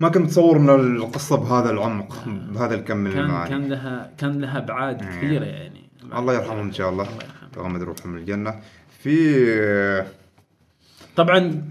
[0.00, 4.40] ما كنت متصور إنه القصة بهذا العمق بهذا الكم من كان المعاني كان لها كان
[4.40, 5.08] لها أبعاد مم.
[5.08, 5.80] كثيره يعني.
[6.18, 7.04] الله يرحمهم إن شاء الله.
[7.04, 7.50] الله يرحمهم.
[7.52, 8.60] تغمد روحهم الجنة.
[8.98, 10.04] في
[11.16, 11.64] طبعا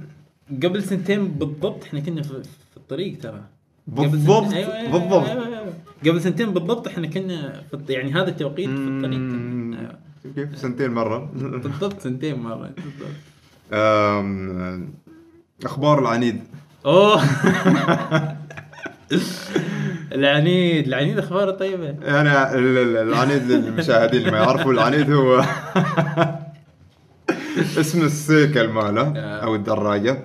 [0.63, 2.43] قبل سنتين بالضبط إحنا كنا في,
[2.77, 3.43] الطريق ترى.
[3.87, 5.25] بالضبط سنتين- أيوة أيوة بالضبط.
[5.29, 5.73] أيوة أيوة.
[6.05, 9.19] قبل سنتين بالضبط إحنا كنا في يعني هذا التوقيت في الطريق.
[9.79, 9.97] أيوة.
[10.35, 11.31] كيف؟ سنتين مرة.
[11.35, 12.69] بالضبط سنتين مرة.
[12.77, 13.15] بالضبط
[15.65, 16.39] أخبار العنيد.
[16.85, 17.21] أوه.
[20.11, 21.89] العنيد العنيد أخباره طيبة.
[21.89, 25.43] أنا ال- ال- العنيد للمشاهدين اللي ما يعرفوا العنيد هو
[27.79, 30.19] اسم السيكل ماله أو الدراجة.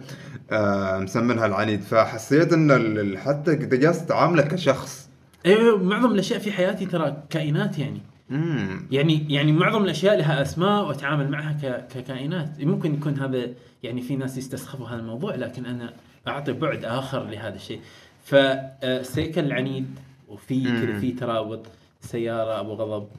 [0.50, 1.82] آه، مسمينها العنيد.
[1.82, 5.08] فحسيت إن حتى جلست تعامله كشخص.
[5.46, 8.00] أيوه معظم الأشياء في حياتي ترى كائنات يعني.
[8.30, 11.52] امم يعني يعني معظم الأشياء لها أسماء وأتعامل معها
[11.94, 12.60] ككائنات.
[12.60, 13.46] ممكن يكون هذا
[13.82, 15.92] يعني في ناس يستسخفوا هذا الموضوع لكن أنا
[16.28, 17.80] أعطي بعد آخر لهذا الشيء.
[18.24, 21.00] فالسيكل العنيد وفي كذا مم.
[21.00, 21.66] في ترابط
[22.00, 23.08] سيارة أبو غضب.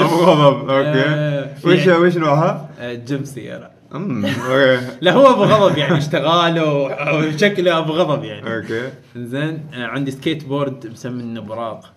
[0.00, 1.00] أبو غضب okay.
[1.00, 3.70] آه، وش وش نوعها؟ آه، جيم سيارة.
[5.00, 6.72] لا هو أبو غضب يعني اشتغاله
[7.18, 8.56] وشكله أبو غضب يعني.
[8.56, 8.90] okay.
[9.16, 11.92] زين آه، عندي سكيت بورد مسمينه براق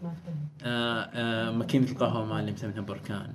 [0.64, 3.28] آه، آه، ماكينة القهوة مالي مسمينها بركان.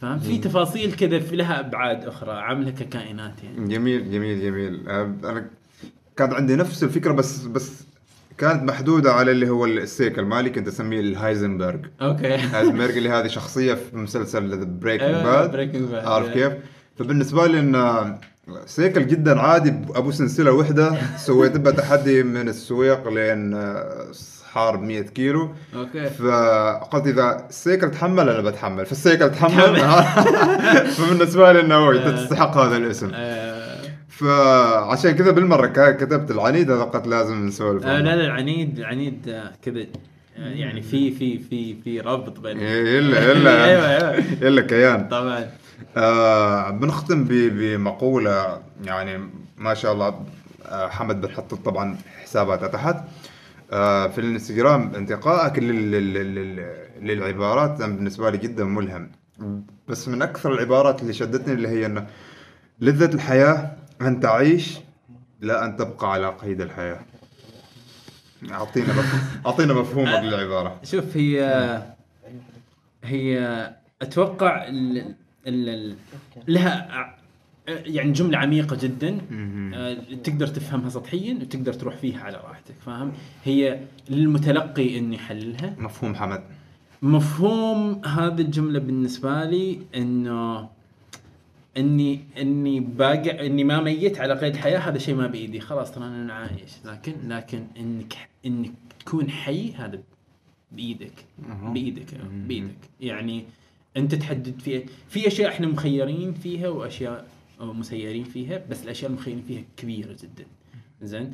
[0.00, 3.68] فاهم؟ في تفاصيل كذا في لها أبعاد أخرى عاملها ككائنات يعني.
[3.68, 4.88] جميل جميل جميل.
[4.88, 5.46] أنا
[6.16, 7.86] كانت عندي نفس الفكرة بس بس
[8.38, 11.78] كانت محدودة على اللي هو السيكل مالي كنت أسميه الهايزنبرغ.
[12.02, 12.34] okay.
[12.54, 16.06] هايزنبرغ اللي هذه شخصية في مسلسل the Breaking أيوة، Bad.
[16.06, 16.52] عارف كيف؟
[16.98, 18.16] فبالنسبة لي إن
[18.66, 20.96] سيكل جدا عادي أبو سلسلة وحدة.
[21.16, 24.06] سويت بها تحدي من السويق لين آه،
[24.52, 25.50] حارب 100 كيلو.
[25.74, 26.06] أوكي.
[26.10, 28.86] فقلت إذا السيكل تحمل أنا بتحمل.
[28.86, 29.80] فالسيكل تحمل.
[30.96, 33.10] فبالنسبة لي إنه انت تستحق هذا الاسم.
[33.14, 33.76] آه،
[34.08, 37.98] فعشان كذا بالمرة كتبت العنيد هذا قد لازم نسولف آه،.
[37.98, 39.80] لا لا العنيد العنيد آه، كذا
[40.38, 43.64] آه، يعني في في في في ربط بين إيه، إلا إلا.
[43.68, 44.24] أيوه أيوه.
[44.42, 45.08] إلا كيان.
[45.08, 45.46] طبعا.
[45.96, 50.24] آه بنختم بمقولة يعني ما شاء الله
[50.66, 52.96] آه حمد بنحط طبعا حساباتها تحت.
[53.72, 59.10] آه في الانستغرام انتقائك لل- لل- لل- للعبارات بالنسبة لي جدا ملهم.
[59.88, 62.06] بس من أكثر العبارات اللي شدتني اللي هي إنه
[62.80, 64.78] لذة الحياة أن تعيش
[65.40, 67.00] لا أن تبقى على قيد الحياة.
[68.52, 68.94] أعطينا
[69.46, 70.80] أعطينا مفهومك للعبارة.
[70.84, 71.42] شوف هي
[73.04, 73.40] هي
[74.02, 74.68] أتوقع
[76.48, 77.16] لها
[77.68, 79.18] يعني جملة عميقة جدا.
[79.74, 79.94] آه،
[80.24, 83.12] تقدر تفهمها سطحيا وتقدر تروح فيها على راحتك فاهم؟
[83.44, 83.80] هي
[84.10, 85.74] للمتلقي إنه يحللها.
[85.78, 86.42] مفهوم حمد.
[87.02, 90.68] مفهوم هذه الجملة بالنسبة لي إنه
[91.76, 95.60] إني إني باقي إني ما ميت على قيد حياه هذا شيء ما بإيدي.
[95.60, 96.72] خلاص ترى أنا عايش.
[96.84, 98.14] لكن لكن إنك
[98.46, 100.00] إنك تكون حي هذا
[100.72, 101.12] بإيدك.
[101.62, 102.76] بإيدك بإيدك.
[103.00, 103.44] يعني
[103.96, 104.82] أنت تحدد فيها.
[105.08, 107.26] في أشياء إحنا مخيرين فيها وأشياء
[107.60, 110.46] مسيرين فيها بس الأشياء المخيرين فيها كبيرة جدا.
[111.02, 111.32] زين.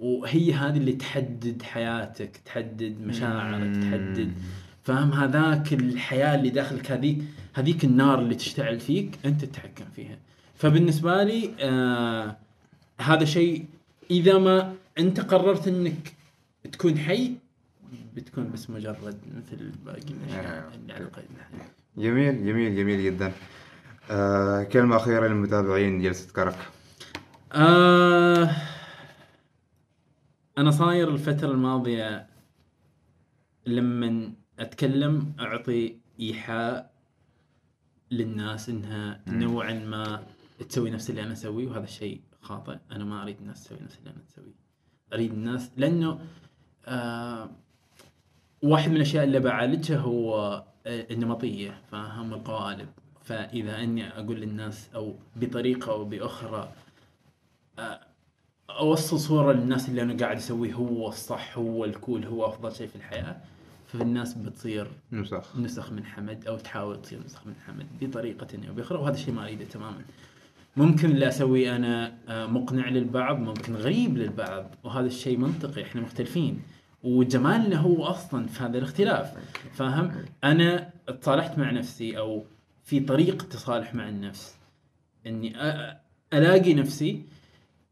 [0.00, 4.32] وهي هذه اللي تحدد حياتك تحدد مشاعرك تحدد
[4.82, 7.18] فاهم؟ هذاك الحياة اللي داخلك هذيك
[7.54, 10.18] هذيك النار اللي تشتعل فيك أنت تتحكم فيها.
[10.54, 12.36] فبالنسبة لي آه
[13.00, 13.64] هذا شيء
[14.10, 16.14] إذا ما أنت قررت إنك
[16.72, 17.32] تكون حي
[18.14, 23.32] بتكون بس مجرد مثل باقي الأشياء اللي على قيد الحياة جميل جميل جميل جدا.
[24.10, 26.56] آه كلمة أخيرة للمتابعين جلسة كرك.
[27.52, 28.50] آه
[30.58, 32.26] أنا صاير الفترة الماضية
[33.66, 36.92] لما أتكلم أعطي إيحاء
[38.10, 40.26] للناس إنها نوعا ما
[40.68, 42.76] تسوي نفس اللي أنا أسويه وهذا الشيء خاطئ.
[42.92, 44.54] أنا ما أريد الناس تسوي نفس اللي أنا أسويه.
[45.12, 46.20] أريد الناس لأنه
[46.86, 47.50] آه
[48.62, 52.88] واحد من الأشياء اللي بعالجها هو آه، النمطية فاهم القوالب.
[53.24, 56.72] فإذا أني أقول للناس أو بطريقة أو بأخرى
[57.78, 58.00] آه،
[58.70, 62.96] أوصل صورة للناس اللي أنا قاعد أسويه هو الصح هو الكول هو أفضل شيء في
[62.96, 63.36] الحياة.
[63.86, 65.56] فالناس بتصير نسخ.
[65.56, 69.44] نسخ من حمد أو تحاول تصير نسخ من حمد بطريقة أو بأخرى وهذا الشيء ما
[69.44, 70.02] أريده تماما.
[70.76, 76.62] ممكن اللي اسويه أنا آه، مقنع للبعض ممكن غريب للبعض وهذا الشيء منطقي إحنا مختلفين.
[77.02, 79.32] وجمالنا هو أصلا في هذا الاختلاف.
[79.74, 80.12] فاهم؟
[80.44, 80.90] أنا
[81.20, 82.44] تصالحت مع نفسي أو
[82.84, 84.56] في طريقه تصالح مع النفس.
[85.26, 85.52] إني
[86.32, 87.22] ألاقي نفسي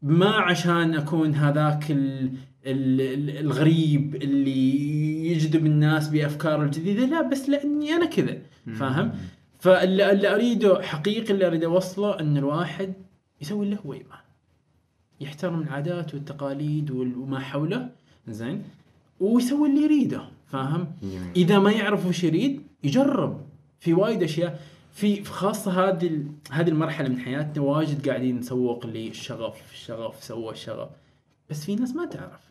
[0.01, 2.31] ما عشان أكون هذاك ال
[2.65, 7.05] ال ال الغريب اللي يجذب الناس بافكاره الجديدة.
[7.05, 8.37] لا بس لأني أنا كذا.
[8.75, 9.11] فاهم؟
[9.59, 12.93] فاللي اللي أريده حقيقي اللي أريد أوصله إن الواحد
[13.41, 14.21] يسوي اللي هو يبغاه
[15.21, 17.89] يحترم العادات والتقاليد وال- وما حوله.
[18.27, 18.63] زين؟
[19.21, 20.87] ويسوي اللي يريده فاهم؟
[21.35, 23.41] إذا ما يعرف وش يريد يجرب.
[23.79, 24.59] في وايد أشياء.
[24.91, 30.89] في خاصة هذه هذه المرحلة من حياتنا واجد قاعدين نسوق للشغف الشغف سوى الشغف.
[31.49, 32.41] بس في ناس ما تعرف.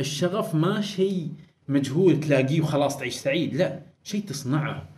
[0.00, 1.28] الشغف ما شيء
[1.68, 3.80] مجهول تلاقيه وخلاص تعيش سعيد لا.
[4.04, 4.88] شيء تصنعه.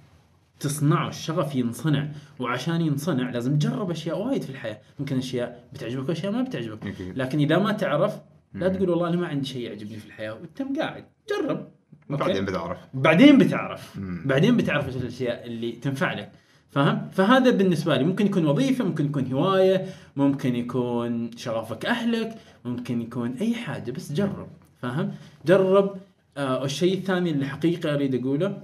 [0.61, 1.09] تصنعه.
[1.09, 2.09] الشغف ينصنع.
[2.41, 4.81] وعشان ينصنع لازم تجرب أشياء وايد في الحياة.
[4.99, 6.95] ممكن أشياء بتعجبك وأشياء ما بتعجبك.
[7.17, 8.21] لكن إذا ما تعرف
[8.55, 11.69] لا تقول والله أنا ما عندي شيء يعجبني في الحياة وانت قاعد جرب؟
[12.11, 12.79] بعدين بتعرف.
[12.95, 13.97] بعدين بتعرف.
[13.99, 14.23] مم.
[14.27, 16.33] بعدين بتعرف إيش الأشياء اللي تنفع لك.
[16.71, 19.87] فاهم فهذا بالنسبة لي ممكن يكون وظيفة ممكن يكون هواية
[20.17, 24.49] ممكن يكون شغفك أهلك ممكن يكون أي حاجة بس جرب.
[24.83, 25.13] فاهم
[25.47, 25.97] جرب.
[26.37, 28.63] آه الشيء الثاني اللي حقيقه أريد أقوله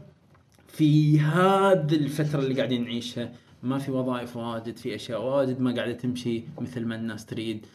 [0.69, 3.33] في هذه الفترة اللي قاعدين نعيشها
[3.63, 7.67] ما في وظائف واجد في أشياء واجد ما قاعدة تمشي مثل ما الناس تريد.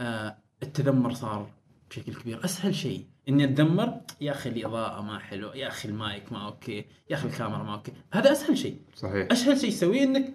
[0.00, 1.46] آه التذمر صار
[1.90, 2.44] بشكل كبير.
[2.44, 7.16] أسهل شيء إني اتذمر يا أخي الإضاءة ما حلو يا أخي المايك ما okay يا
[7.16, 7.92] أخي الكاميرا ما okay.
[8.12, 8.80] هذا أسهل شيء.
[8.94, 9.28] صحيح.
[9.30, 10.34] أسهل شيء تسويه إنك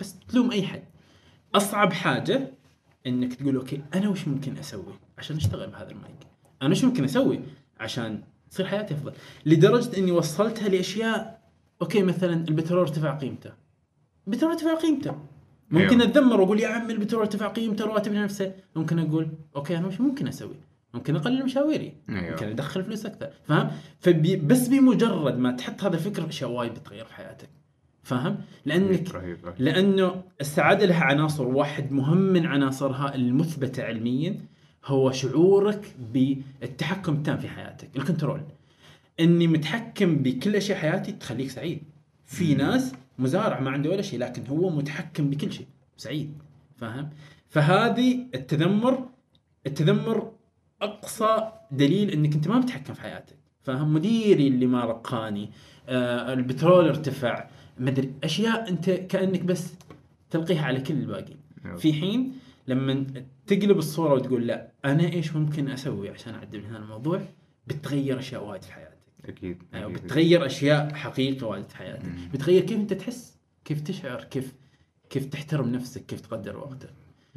[0.00, 0.82] بس تلوم أي حد.
[1.54, 2.52] أصعب حاجة
[3.06, 6.26] إنك تقول okay أنا وش ممكن أسوي عشان أشتغل بهذا المايك؟
[6.62, 7.40] أنا وش ممكن أسوي
[7.80, 9.12] عشان تصير حياتي أفضل؟
[9.46, 11.40] لدرجة إني وصلتها لأشياء
[11.82, 13.52] okay مثلا البترول ارتفع قيمته.
[14.26, 15.18] البترول ارتفع قيمته.
[15.70, 16.12] ممكن أيوه.
[16.12, 18.52] أتذمر وأقول يا عم البترول ارتفع قيمته رواتب نفسه.
[18.76, 20.56] ممكن أقول okay أنا وش ممكن أسوي.
[20.94, 21.92] ممكن أقلل مشاويري.
[22.08, 22.30] أيوه.
[22.30, 23.30] ممكن أدخل فلوس أكثر.
[23.44, 27.48] فاهم فبي بس بمجرد ما تحط هذا الفكر أشياء وايد بتغير في حياتك.
[28.02, 29.54] فاهم لانك رهيب رهيب.
[29.58, 31.46] لأنه السعادة لها عناصر.
[31.46, 34.40] واحد مهم من عناصرها المثبتة علميا
[34.86, 37.96] هو شعورك بالتحكم التام في حياتك.
[37.96, 38.40] الكنترول.
[39.20, 41.82] إني متحكم بكل أشياء حياتي تخليك سعيد.
[42.30, 45.66] في ناس مزارع ما عنده ولا شيء لكن هو متحكم بكل شيء.
[45.96, 46.42] سعيد.
[46.76, 47.10] فاهم؟
[47.48, 49.08] فهذه التذمر
[49.66, 50.32] التذمر
[50.82, 53.36] أقصى دليل إنك أنت ما متحكم في حياتك.
[53.62, 55.50] فاهم؟ مديري اللي ما رقاني
[55.88, 59.74] آه البترول ارتفع مدري أشياء أنت كأنك بس
[60.30, 61.36] تلقيها على كل الباقي.
[61.78, 62.32] في حين
[62.68, 63.04] لما
[63.46, 67.22] تقلب الصورة وتقول لا أنا إيش ممكن أسوي عشان أعدل هذا الموضوع؟
[67.66, 68.89] بتغير أشياء وايد في حياتك.
[69.30, 69.92] أكيد أكيد.
[69.92, 72.04] بتغير أشياء حقيقه وايد في حياتك.
[72.04, 72.28] مم.
[72.34, 74.52] بتغير كيف أنت تحس كيف تشعر كيف
[75.10, 76.90] كيف تحترم نفسك كيف تقدر وقتك.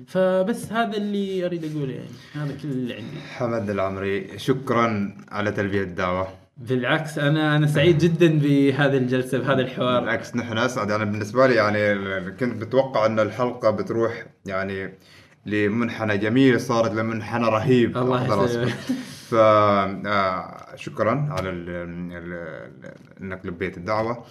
[0.08, 2.08] فبس هذا اللي أريد أقوله يعني.
[2.34, 3.20] هذا كل اللي عندي.
[3.34, 6.28] حمد العمري شكرا على تلبية الدعوة.
[6.58, 10.00] بالعكس أنا أنا سعيد جدا بهذه الجلسة بهذا الحوار.
[10.00, 10.91] بالعكس نحن أسعد.
[10.91, 14.94] أنا بالنسبة لي يعني كنت بتوقع أن الحلقة بتروح يعني
[15.46, 17.98] لمنحنى جميل صارت لمنحنى رهيب.
[17.98, 18.74] الله
[19.32, 20.04] أقدر يسلمك.
[20.04, 20.04] أصفه.
[20.04, 24.24] ف آه، شكرا على ال ال إنك لبيت الدعوة.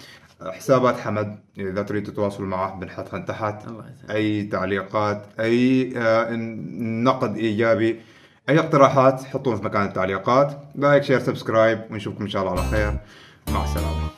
[0.42, 3.66] حسابات حمد إذا تريد تتواصل معه بنحطها تحت.
[4.10, 6.30] أي تعليقات أي آه،
[7.02, 8.00] نقد إيجابي
[8.48, 10.58] أي اقتراحات حطوهم في مكان التعليقات.
[10.74, 12.98] like share subscribe ونشوفكم إن شاء الله على خير.
[13.54, 14.12] مع السلامة.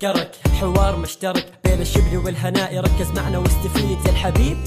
[0.00, 0.49] كرك.
[0.60, 2.80] حوار مشترك بين الشبل والهناء.
[2.80, 4.58] ركز معنا واستفيد يا الحبيب.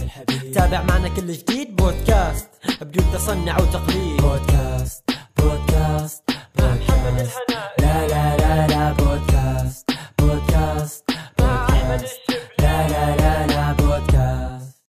[0.54, 1.76] تابع معنا كل جديد.
[1.76, 2.50] بودكاست
[2.82, 4.22] بدون تصنع وتقليد.
[4.22, 5.04] بودكاست
[5.38, 6.24] بودكاست
[6.58, 7.39] بودكاست.
[7.80, 11.04] لا لا لا لا بودكاست بودكاست
[11.39, 12.20] بودكاست.
[12.60, 13.82] لا لا لا